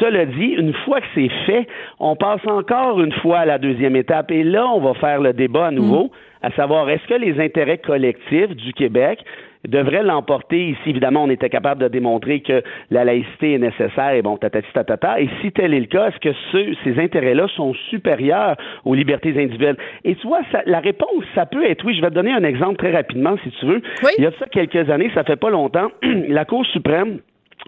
[0.00, 1.68] Cela dit, une fois que c'est fait,
[2.00, 5.32] on passe encore une fois à la deuxième étape et là, on va faire le
[5.32, 6.46] débat à nouveau, mm.
[6.46, 9.20] à savoir, est-ce que les intérêts collectifs du Québec
[9.66, 10.70] devrait l'emporter.
[10.70, 14.68] Ici, évidemment, on était capable de démontrer que la laïcité est nécessaire et bon, tatati
[14.72, 15.20] tatata.
[15.20, 19.76] Et si tel est le cas, est-ce que ces intérêts-là sont supérieurs aux libertés individuelles?
[20.04, 21.94] Et tu vois, la réponse, ça peut être oui.
[21.94, 23.82] Je vais te donner un exemple très rapidement, si tu veux.
[24.18, 25.90] Il y a ça quelques années, ça fait pas longtemps,
[26.28, 27.18] la Cour suprême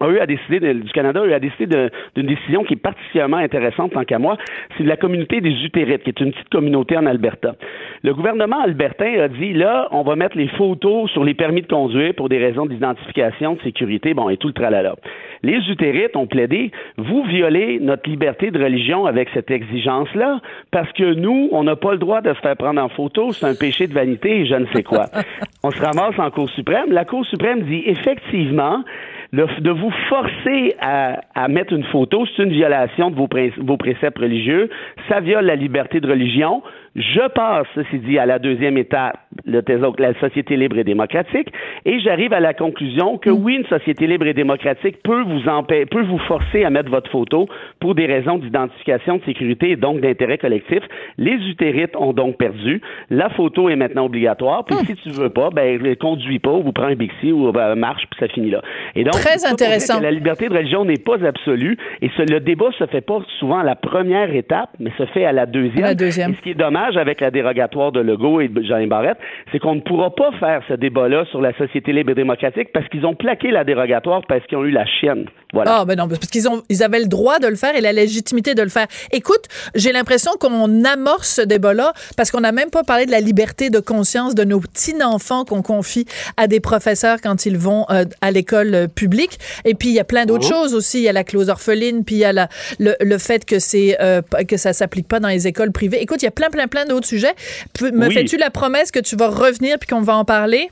[0.01, 4.05] a eu à décider du Canada a décider d'une décision qui est particulièrement intéressante tant
[4.05, 4.37] qu'à moi,
[4.77, 7.55] c'est la communauté des Utérites, qui est une petite communauté en Alberta.
[8.03, 11.67] Le gouvernement albertain a dit là, on va mettre les photos sur les permis de
[11.67, 14.95] conduire pour des raisons d'identification, de sécurité, bon, et tout le tralala.
[15.43, 20.41] Les Utérites ont plaidé, vous violez notre liberté de religion avec cette exigence-là,
[20.71, 23.47] parce que nous, on n'a pas le droit de se faire prendre en photo, c'est
[23.47, 25.07] un péché de vanité et je ne sais quoi.
[25.65, 26.93] on se ramasse en Cour suprême.
[26.93, 28.85] La Cour suprême dit effectivement,
[29.33, 33.29] de vous forcer à, à, mettre une photo, c'est une violation de vos,
[33.59, 34.69] vos préceptes religieux.
[35.09, 36.63] Ça viole la liberté de religion.
[36.95, 39.17] Je passe, ceci dit, à la deuxième étape,
[39.47, 39.63] le
[39.99, 41.51] la société libre et démocratique,
[41.87, 46.03] et j'arrive à la conclusion que oui, une société libre et démocratique peut vous peut
[46.03, 47.49] vous forcer à mettre votre photo
[47.81, 50.81] pour des raisons d'identification, de sécurité et donc d'intérêt collectif.
[51.17, 52.83] Les utérites ont donc perdu.
[53.09, 54.65] La photo est maintenant obligatoire.
[54.67, 54.85] Puis hmm.
[54.85, 58.21] si tu veux pas, ben conduis pas, ou prends un Bixi ou ben, marche, puis
[58.21, 58.61] ça finit là.
[58.95, 60.01] Et donc, très intéressant.
[60.01, 63.65] la liberté de religion n'est pas absolue, et le débat se fait pas souvent à
[63.65, 65.85] la première étape, mais se fait à la deuxième.
[65.85, 66.35] La deuxième.
[66.35, 69.19] ce qui est dommage avec la dérogatoire de Legault et de Jean Barrette,
[69.51, 72.89] c'est qu'on ne pourra pas faire ce débat-là sur la société libre et démocratique parce
[72.89, 75.27] qu'ils ont plaqué la dérogatoire parce qu'ils ont eu la chienne.
[75.53, 75.81] Voilà.
[75.81, 77.93] Ah, ben non, parce qu'ils ont, ils avaient le droit de le faire et la
[77.93, 78.87] légitimité de le faire.
[79.13, 83.21] Écoute, j'ai l'impression qu'on amorce ce débat-là parce qu'on n'a même pas parlé de la
[83.21, 86.07] liberté de conscience de nos petits-enfants qu'on confie
[86.39, 89.39] à des professeurs quand ils vont euh, à l'école euh, publique.
[89.67, 90.55] Et puis, il y a plein d'autres oh.
[90.55, 90.99] choses aussi.
[90.99, 93.59] Il y a la clause orpheline, puis il y a la, le, le fait que
[93.59, 96.01] c'est, euh, que ça s'applique pas dans les écoles privées.
[96.01, 97.35] Écoute, il y a plein, plein, plein d'autres sujets.
[97.81, 100.71] Me fais-tu la promesse que tu vas revenir puis qu'on va en parler?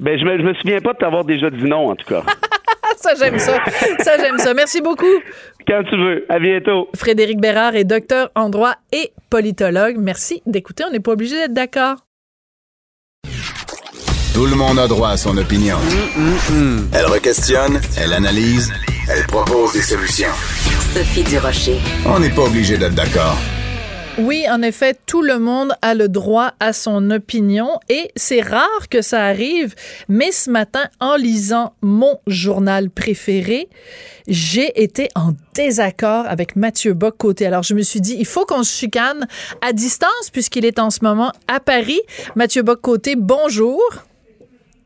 [0.00, 2.22] Ben, je me, me souviens pas de t'avoir déjà dit non, en tout cas.
[2.96, 3.58] ça, j'aime ça.
[4.00, 4.52] Ça, j'aime ça.
[4.52, 5.06] Merci beaucoup.
[5.66, 6.26] Quand tu veux.
[6.28, 6.88] À bientôt.
[6.94, 9.96] Frédéric Bérard est docteur en droit et politologue.
[9.98, 10.84] Merci d'écouter.
[10.86, 11.96] On n'est pas obligé d'être d'accord.
[14.34, 15.78] Tout le monde a droit à son opinion.
[16.92, 18.70] Elle requestionne, elle analyse,
[19.10, 20.28] elle propose des solutions.
[20.92, 21.78] Sophie Durocher.
[22.04, 23.38] On n'est pas obligé d'être d'accord.
[24.18, 28.88] Oui, en effet, tout le monde a le droit à son opinion et c'est rare
[28.90, 29.74] que ça arrive,
[30.08, 33.68] mais ce matin, en lisant mon journal préféré,
[34.26, 37.44] j'ai été en désaccord avec Mathieu Bock-Côté.
[37.44, 39.28] Alors, je me suis dit, il faut qu'on se chicane
[39.60, 42.00] à distance puisqu'il est en ce moment à Paris.
[42.36, 43.82] Mathieu Bock-Côté, bonjour.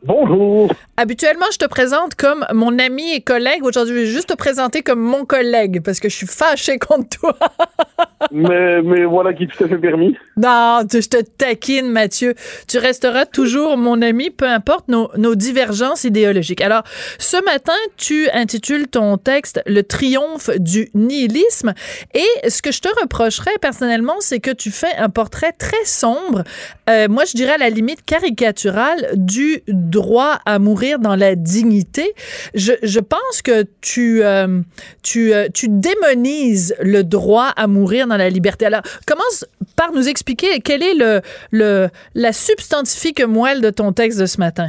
[0.03, 0.73] Bonjour.
[1.01, 3.65] Habituellement, je te présente comme mon ami et collègue.
[3.65, 7.19] Aujourd'hui, je vais juste te présenter comme mon collègue parce que je suis fâché contre
[7.19, 7.39] toi.
[8.31, 10.15] mais, mais voilà qui te fait permis.
[10.37, 12.35] Non, je te taquine, Mathieu.
[12.69, 16.61] Tu resteras toujours mon ami, peu importe nos, nos divergences idéologiques.
[16.61, 16.83] Alors,
[17.19, 21.73] ce matin, tu intitules ton texte Le triomphe du nihilisme.
[22.13, 26.45] Et ce que je te reprocherais personnellement, c'est que tu fais un portrait très sombre,
[26.91, 32.15] euh, moi je dirais à la limite caricatural, du droit à mourir dans la dignité.
[32.55, 34.61] Je, pense que tu, euh,
[35.17, 38.67] euh, tu démonises le droit à mourir dans la liberté.
[38.67, 41.21] Alors, commence par nous expliquer quelle est le,
[41.51, 44.69] le, la substantifique moelle de ton texte de ce matin.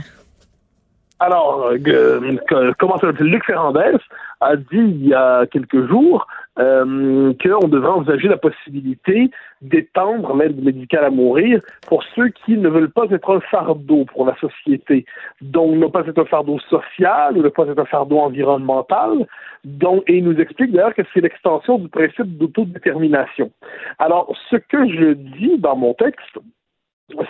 [1.20, 2.38] Alors, euh,
[2.80, 3.98] comment ça Luc Ferrandez
[4.40, 6.26] a dit il y a quelques jours
[6.60, 9.32] euh, qu'on devrait envisager la possibilité
[9.62, 14.26] d'étendre l'aide médicale à mourir pour ceux qui ne veulent pas être un fardeau pour
[14.26, 15.06] la société.
[15.42, 19.28] Donc, ne pas être un fardeau social ne pas être un fardeau environnemental.
[19.64, 23.52] Donc, et il nous explique d'ailleurs que c'est l'extension du principe d'autodétermination.
[24.00, 26.38] Alors, ce que je dis dans mon texte,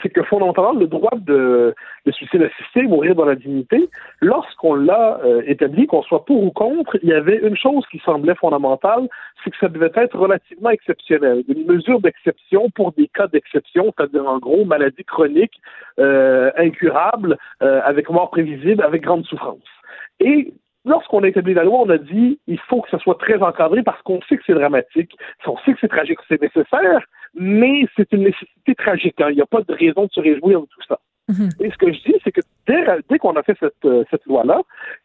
[0.01, 1.73] c'est que fondamentalement, le droit de,
[2.05, 3.89] de suicide assisté, mourir dans la dignité,
[4.21, 7.99] lorsqu'on l'a euh, établi, qu'on soit pour ou contre, il y avait une chose qui
[7.99, 9.07] semblait fondamentale,
[9.43, 14.27] c'est que ça devait être relativement exceptionnel, une mesure d'exception pour des cas d'exception, c'est-à-dire
[14.27, 15.53] en gros maladie chronique,
[15.99, 19.59] euh, incurable, euh, avec mort prévisible, avec grande souffrance.
[20.19, 20.53] Et
[20.85, 23.83] lorsqu'on a établi la loi, on a dit il faut que ça soit très encadré
[23.83, 25.15] parce qu'on sait que c'est dramatique,
[25.45, 27.01] on sait que c'est tragique, c'est nécessaire,
[27.33, 29.19] mais c'est une nécessité tragique.
[29.21, 29.29] Hein.
[29.29, 30.99] Il n'y a pas de raison de se réjouir de tout ça.
[31.29, 31.49] Mhm.
[31.61, 34.25] Et ce que je dis, c'est que dès, dès qu'on a fait cette, euh, cette
[34.25, 34.61] loi-là,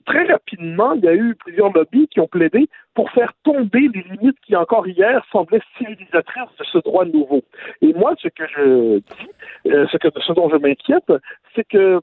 [0.06, 4.02] très rapidement, il y a eu plusieurs lobbies qui ont plaidé pour faire tomber les
[4.02, 7.42] limites qui, encore hier, semblaient civilisatrices de ce droit nouveau.
[7.82, 11.12] Et moi, ce que je dis, euh, ce, que, ce dont je m'inquiète,
[11.54, 12.00] c'est que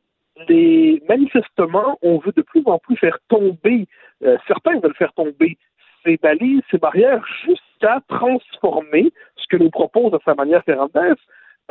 [0.47, 3.87] les manifestement, on veut de plus en plus faire tomber,
[4.23, 5.57] euh, certains veulent faire tomber
[6.03, 9.11] ces balises, ces barrières, jusqu'à transformer
[9.53, 11.13] que nous propose à sa manière Ferrandez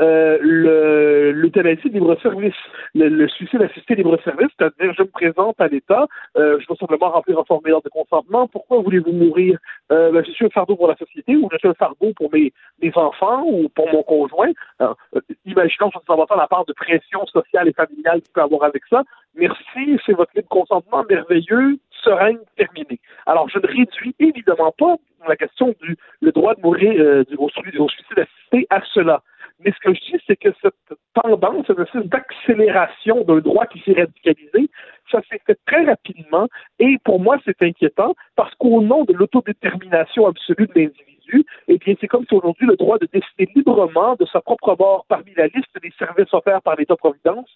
[0.00, 0.38] euh,
[1.34, 2.54] l'euthanasie libre-service,
[2.94, 6.06] le, suicide assisté libre-service, c'est-à-dire je me présente à l'État,
[6.38, 9.58] euh, je dois simplement remplir un formulaire de consentement, pourquoi voulez-vous mourir
[9.90, 12.30] euh, ben, Je suis un fardeau pour la société ou je suis un fardeau pour
[12.32, 12.52] mes,
[12.94, 14.52] enfants ou pour mon conjoint?
[14.80, 14.94] Euh,
[15.44, 18.82] imaginons, je ne pas la part de pression sociale et familiale qu'il peut avoir avec
[18.88, 19.02] ça.
[19.34, 23.00] Merci, c'est votre libre consentement merveilleux, serein, terminé.
[23.26, 24.96] Alors, je ne réduis évidemment pas
[25.28, 29.22] la question du le droit de mourir euh, du, au, au suicide assisté à cela.
[29.64, 33.80] Mais ce que je dis, c'est que cette tendance, cette espèce d'accélération d'un droit qui
[33.80, 34.68] s'est radicalisé,
[35.10, 36.48] ça s'est fait très rapidement
[36.80, 41.94] et pour moi, c'est inquiétant parce qu'au nom de l'autodétermination absolue de l'individu, eh bien,
[42.00, 45.46] c'est comme si aujourd'hui le droit de décider librement de sa propre mort parmi la
[45.46, 47.48] liste des services offerts par l'État-providence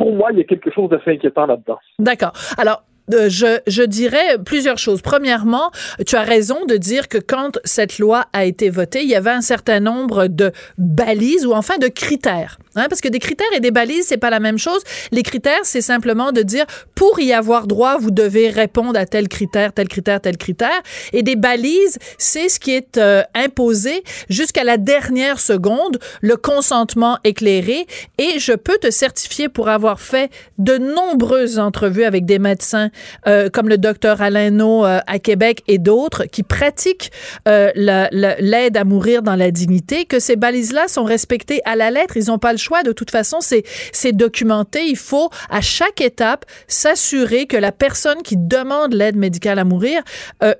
[0.00, 1.78] pour moi, il y a quelque chose d'assez inquiétant là-dedans.
[1.98, 2.32] D'accord.
[2.56, 2.82] Alors,
[3.28, 5.02] je, je dirais plusieurs choses.
[5.02, 5.70] Premièrement,
[6.06, 9.30] tu as raison de dire que quand cette loi a été votée, il y avait
[9.30, 12.58] un certain nombre de balises ou enfin de critères.
[12.76, 14.82] Hein, parce que des critères et des balises, c'est pas la même chose.
[15.10, 19.28] Les critères, c'est simplement de dire pour y avoir droit, vous devez répondre à tel
[19.28, 20.80] critère, tel critère, tel critère.
[21.12, 27.18] Et des balises, c'est ce qui est euh, imposé jusqu'à la dernière seconde, le consentement
[27.24, 27.86] éclairé.
[28.18, 32.90] Et je peux te certifier pour avoir fait de nombreuses entrevues avec des médecins
[33.26, 37.10] euh, comme le docteur Alain No euh, à Québec et d'autres qui pratiquent
[37.48, 42.16] euh, l'aide à mourir dans la dignité, que ces balises-là sont respectées à la lettre.
[42.16, 42.82] Ils n'ont pas le choix.
[42.82, 44.84] De toute façon, c'est documenté.
[44.86, 50.02] Il faut, à chaque étape, s'assurer que la personne qui demande l'aide médicale à mourir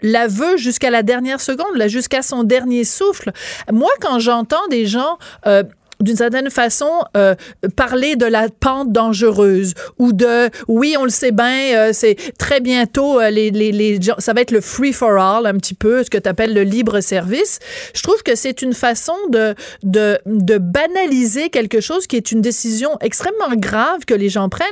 [0.02, 3.32] la veut jusqu'à la dernière seconde, jusqu'à son dernier souffle.
[3.70, 5.18] Moi, quand j'entends des gens
[6.00, 7.34] d'une certaine façon euh,
[7.76, 12.60] parler de la pente dangereuse ou de oui on le sait bien euh, c'est très
[12.60, 16.02] bientôt euh, les, les, les ça va être le free for all un petit peu
[16.02, 17.58] ce que tu appelles le libre service.
[17.94, 22.40] Je trouve que c'est une façon de, de de banaliser quelque chose qui est une
[22.40, 24.68] décision extrêmement grave que les gens prennent.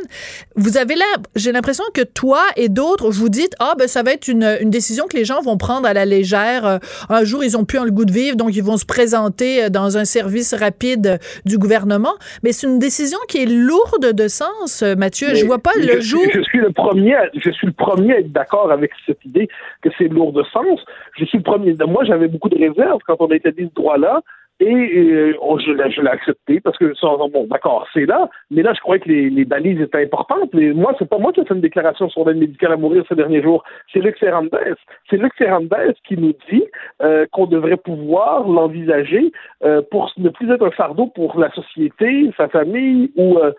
[0.56, 1.04] Vous avez là
[1.36, 4.70] j'ai l'impression que toi et d'autres vous dites ah ben ça va être une, une
[4.70, 6.80] décision que les gens vont prendre à la légère.
[7.08, 9.98] Un jour ils ont plus le goût de vivre donc ils vont se présenter dans
[9.98, 15.34] un service rapide du gouvernement, mais c'est une décision qui est lourde de sens, Mathieu.
[15.34, 16.22] je vois pas le jour.
[16.32, 19.48] Je suis le premier, je suis le premier à être d'accord avec cette idée
[19.82, 20.80] que c'est lourd de sens.
[21.18, 21.74] Je suis le premier.
[21.86, 24.22] Moi, j'avais beaucoup de réserves quand on a établi ce droit-là.
[24.60, 26.92] Et euh, je l'ai accepté parce que
[27.30, 30.50] bon, d'accord, c'est là, mais là, je croyais que les, les balises étaient importantes.
[30.52, 33.04] Mais moi, c'est pas moi qui ai fait une déclaration sur l'aide médicale à mourir
[33.08, 33.62] ces derniers jours.
[33.92, 34.74] C'est Luc Ferrandez.
[35.08, 36.64] C'est Luc Ferrandez qui nous dit
[37.02, 39.32] euh, qu'on devrait pouvoir l'envisager
[39.64, 43.52] euh, pour ne plus être un fardeau pour la société, sa famille ou euh,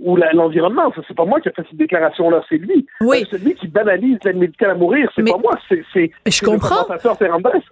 [0.00, 0.92] ou l'environnement.
[1.06, 2.86] c'est pas moi qui ai fait cette déclaration-là, c'est lui.
[3.00, 3.26] Oui.
[3.30, 5.10] c'est lui qui banalise l'aide médicale à mourir.
[5.14, 6.86] C'est pas moi, c'est je comprends.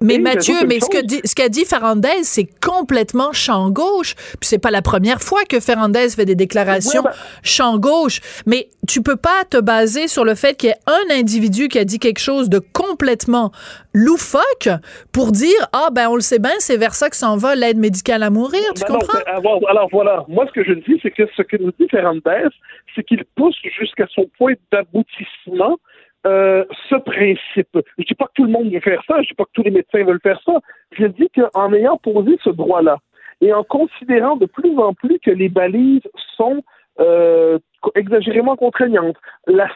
[0.00, 4.14] Mais Mathieu, mais ce que dit, ce qu'a dit Ferrandez, c'est complètement champ gauche.
[4.14, 7.12] Puis c'est pas la première fois que Ferrandez fait des déclarations ben
[7.42, 8.20] champ gauche.
[8.44, 11.78] Mais tu peux pas te baser sur le fait qu'il y ait un individu qui
[11.78, 13.52] a dit quelque chose de complètement
[13.94, 14.68] loufoque
[15.12, 17.78] pour dire ah ben on le sait bien, c'est vers ça que s'en va l'aide
[17.78, 18.66] médicale à mourir.
[18.74, 19.18] Tu ben comprends?
[19.26, 22.48] alors, alors, voilà, moi ce que je dis, c'est que ce que nous dit Ferrandez,
[22.94, 25.78] c'est qu'il pousse jusqu'à son point d'aboutissement
[26.26, 27.78] euh, ce principe.
[27.98, 29.62] Je dis pas que tout le monde veut faire ça, je dis pas que tous
[29.62, 30.54] les médecins veulent faire ça.
[30.92, 32.98] Je dis qu'en ayant posé ce droit-là
[33.40, 36.02] et en considérant de plus en plus que les balises
[36.36, 36.62] sont
[37.00, 37.58] euh,
[37.94, 39.16] exagérément contraignantes,
[39.46, 39.68] la,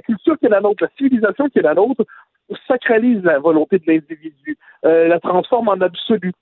[0.00, 2.04] culture qui est la nôtre, la civilisation qui est la nôtre,
[2.66, 6.32] sacralise la volonté de l'individu, euh, la transforme en absolu.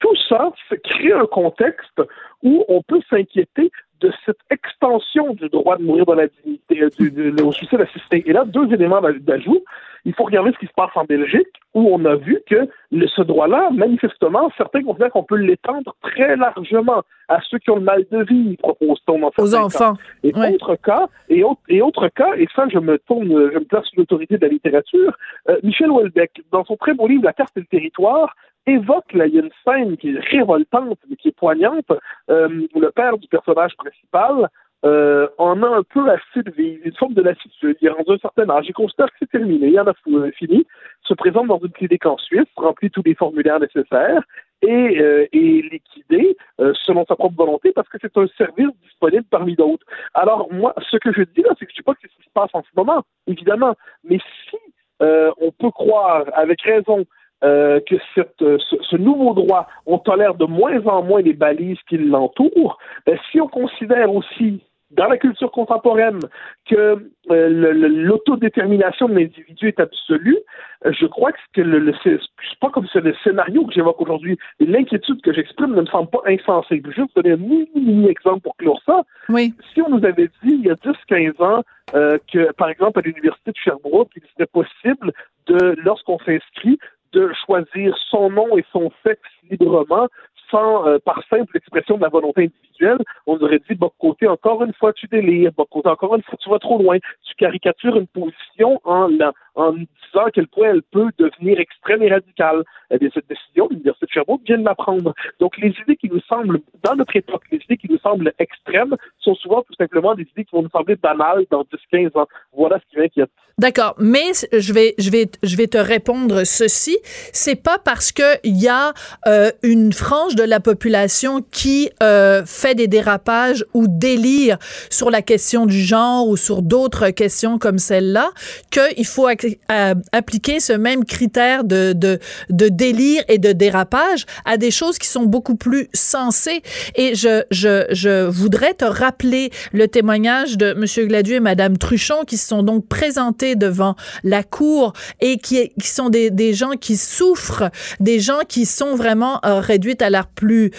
[0.00, 0.50] Tout ça
[0.84, 2.02] crée un contexte
[2.42, 3.70] où on peut s'inquiéter
[4.00, 8.24] de cette extension du droit de mourir dans la dignité, euh, du, au suicide assisté.
[8.26, 9.64] Et là, deux éléments d'ajout.
[10.06, 13.22] Il faut regarder ce qui se passe en Belgique, où on a vu que ce
[13.22, 18.06] droit-là, manifestement, certains considèrent qu'on peut l'étendre très largement à ceux qui ont le mal
[18.12, 19.94] de vie, propose-t-on dans Aux enfants.
[20.22, 23.64] Et autre cas, et, autre, et autre cas, et ça, je me tourne, je me
[23.64, 25.12] place sous l'autorité de la littérature,
[25.48, 28.32] euh, Michel Houellebecq, dans son très beau livre La carte et le territoire,
[28.66, 31.90] évoque là, il y a une scène qui est révoltante, mais qui est poignante,
[32.30, 34.48] euh, où le père du personnage principal
[34.84, 37.76] euh, en a un peu assez de une forme de lassitude.
[37.80, 40.30] Il est rendu un certain âge, il considère que c'est terminé, il en a euh,
[40.32, 40.66] fini,
[41.02, 44.22] se présente dans une clinique en Suisse, remplit tous les formulaires nécessaires
[44.62, 49.24] et euh, est liquidé euh, selon sa propre volonté parce que c'est un service disponible
[49.30, 49.86] parmi d'autres.
[50.14, 52.22] Alors moi, ce que je dis là, c'est que je ne sais pas ce qui
[52.22, 53.74] se passe en ce moment, évidemment,
[54.04, 54.18] mais
[54.48, 54.56] si
[55.02, 57.04] euh, on peut croire avec raison
[57.44, 61.76] euh, que cette, euh, ce, nouveau droit, on tolère de moins en moins les balises
[61.86, 64.62] qui l'entourent, ben, si on considère aussi
[64.92, 66.20] dans la culture contemporaine
[66.66, 70.38] que euh, l'autodétermination de l'individu est absolue,
[70.86, 72.18] je crois que, que le, le c'est
[72.58, 74.38] pas comme c'est le scénario que j'évoque aujourd'hui.
[74.58, 76.80] L'inquiétude que j'exprime ne me semble pas insensée.
[76.82, 79.02] Je vais juste donner un mini, exemple pour clore ça.
[79.28, 79.52] Oui.
[79.74, 81.62] Si on nous avait dit il y a 10-15 ans
[81.92, 85.12] que, par exemple, à l'Université de Sherbrooke, il serait possible
[85.46, 86.78] de, lorsqu'on s'inscrit,
[87.16, 90.08] de choisir son nom et son sexe librement,
[90.50, 94.62] sans euh, par simple expression de la volonté individuelle, on aurait dit, bah, côté, encore
[94.62, 97.96] une fois, tu délires, bah, côté, encore une fois, tu vas trop loin, tu caricatures
[97.96, 102.62] une position en, disant à quel point elle peut devenir extrême et radicale.
[102.90, 105.14] Eh bien, cette décision, l'Université de Sherbrooke vient de l'apprendre.
[105.40, 108.96] Donc, les idées qui nous semblent, dans notre époque, les idées qui nous semblent extrêmes
[109.18, 112.26] sont souvent tout simplement des idées qui vont nous sembler banales dans 10-15 ans.
[112.52, 113.30] Voilà ce qui m'inquiète.
[113.58, 116.98] D'accord, mais je vais, je vais, je vais te répondre ceci.
[117.32, 118.92] C'est pas parce que il y a
[119.26, 124.58] euh, une frange de la population qui euh, fait des dérapages ou délire
[124.90, 128.30] sur la question du genre ou sur d'autres questions comme celle-là
[128.70, 132.20] qu'il faut euh, appliquer ce même critère de, de,
[132.50, 136.62] de délire et de dérapage à des choses qui sont beaucoup plus sensées.
[136.94, 141.08] Et je, je, je voudrais te rappeler le témoignage de M.
[141.08, 145.88] Gladieux et Mme Truchon qui se sont donc présentés devant la cour et qui, qui
[145.88, 147.70] sont des, des, gens qui souffrent,
[148.00, 150.70] des gens qui sont vraiment euh, réduits à plus,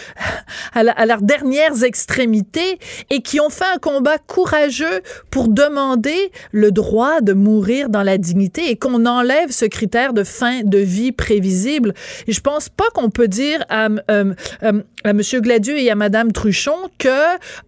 [0.74, 2.80] à leurs dernières extrémités
[3.10, 8.18] et qui ont fait un combat courageux pour demander le droit de mourir dans la
[8.18, 11.93] dignité et qu'on enlève ce critère de fin de vie prévisible.
[12.28, 14.34] Et je pense pas qu'on peut dire à, euh,
[14.64, 15.22] euh, à M.
[15.41, 17.10] Gladieux et à Mme Truchon que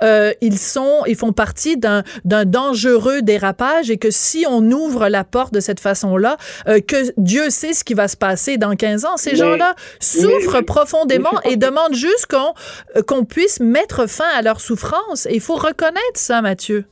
[0.02, 5.08] euh, ils sont, ils font partie d'un d'un dangereux dérapage et que si on ouvre
[5.08, 6.38] la porte de cette façon-là,
[6.68, 9.18] euh, que Dieu sait ce qui va se passer dans 15 ans.
[9.18, 12.54] Ces gens-là souffrent profondément et demandent juste qu'on
[12.96, 15.26] euh, qu'on puisse mettre fin à leur souffrance.
[15.26, 16.86] Et il faut reconnaître ça, Mathieu.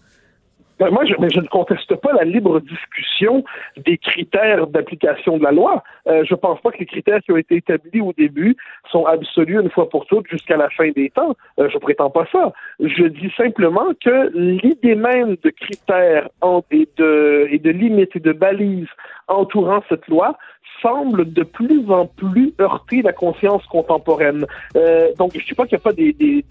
[0.79, 3.43] Ben, moi, je, mais je ne conteste pas la libre discussion
[3.77, 5.83] des critères d'application de la loi.
[6.07, 8.55] Euh, je pense pas que les critères qui ont été établis au début
[8.91, 11.35] sont absolus une fois pour toutes jusqu'à la fin des temps.
[11.59, 12.53] Euh, je prétends pas ça.
[12.79, 16.29] Je dis simplement que l'idée même de critères
[16.71, 18.87] et, de, et de limites et de balises
[19.27, 20.37] entourant cette loi
[20.81, 24.45] semble de plus en plus heurter la conscience contemporaine.
[24.75, 26.45] Euh, donc, je ne dis pas qu'il n'y a pas des, des,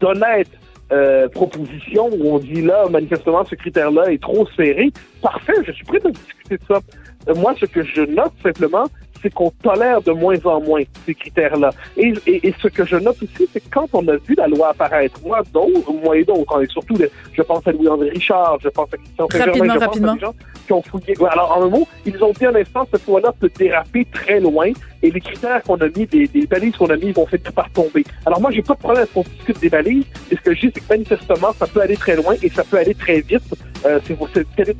[0.00, 0.50] d'honnêtes
[0.92, 4.92] euh, propositions où on dit là, manifestement, ce critère-là est trop serré.
[5.22, 6.80] Parfait, je suis prêt à discuter de ça.
[7.28, 8.84] Euh, moi, ce que je note simplement,
[9.22, 11.70] c'est qu'on tolère de moins en moins ces critères-là.
[11.96, 14.70] Et, et, ce que je note aussi, c'est que quand on a vu la loi
[14.70, 16.96] apparaître, moi, d'autres, moi et d'autres, et surtout,
[17.32, 19.88] je pense à Louis-André Richard, je pense à Christian Rapidement, je rapidement.
[19.88, 20.34] pense à des gens
[20.66, 21.14] qui ont fouillé.
[21.30, 24.70] Alors, en un mot, ils ont dit un instant, cette loi-là peut déraper très loin
[25.02, 27.68] et les critères qu'on a mis, des, des balises qu'on a mis, vont finir par
[27.70, 28.04] tomber.
[28.24, 30.54] Alors, moi, j'ai pas de problème à ce qu'on discute des balises, et ce que
[30.54, 33.20] je dis, c'est que manifestement, ça peut aller très loin et ça peut aller très
[33.20, 33.42] vite.
[33.84, 33.98] Euh,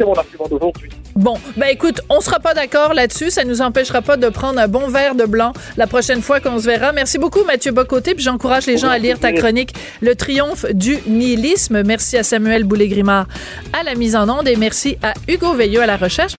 [0.07, 0.91] mon argument d'aujourd'hui?
[1.15, 3.31] Bon, ben écoute, on sera pas d'accord là-dessus.
[3.31, 6.59] Ça nous empêchera pas de prendre un bon verre de blanc la prochaine fois qu'on
[6.59, 6.93] se verra.
[6.93, 8.15] Merci beaucoup, Mathieu Bocoté.
[8.15, 11.83] Puis j'encourage les gens à lire ta chronique Le triomphe du nihilisme.
[11.83, 13.27] Merci à Samuel Boulay-Grimard
[13.73, 16.35] à la mise en onde et merci à Hugo Veilleux à la recherche.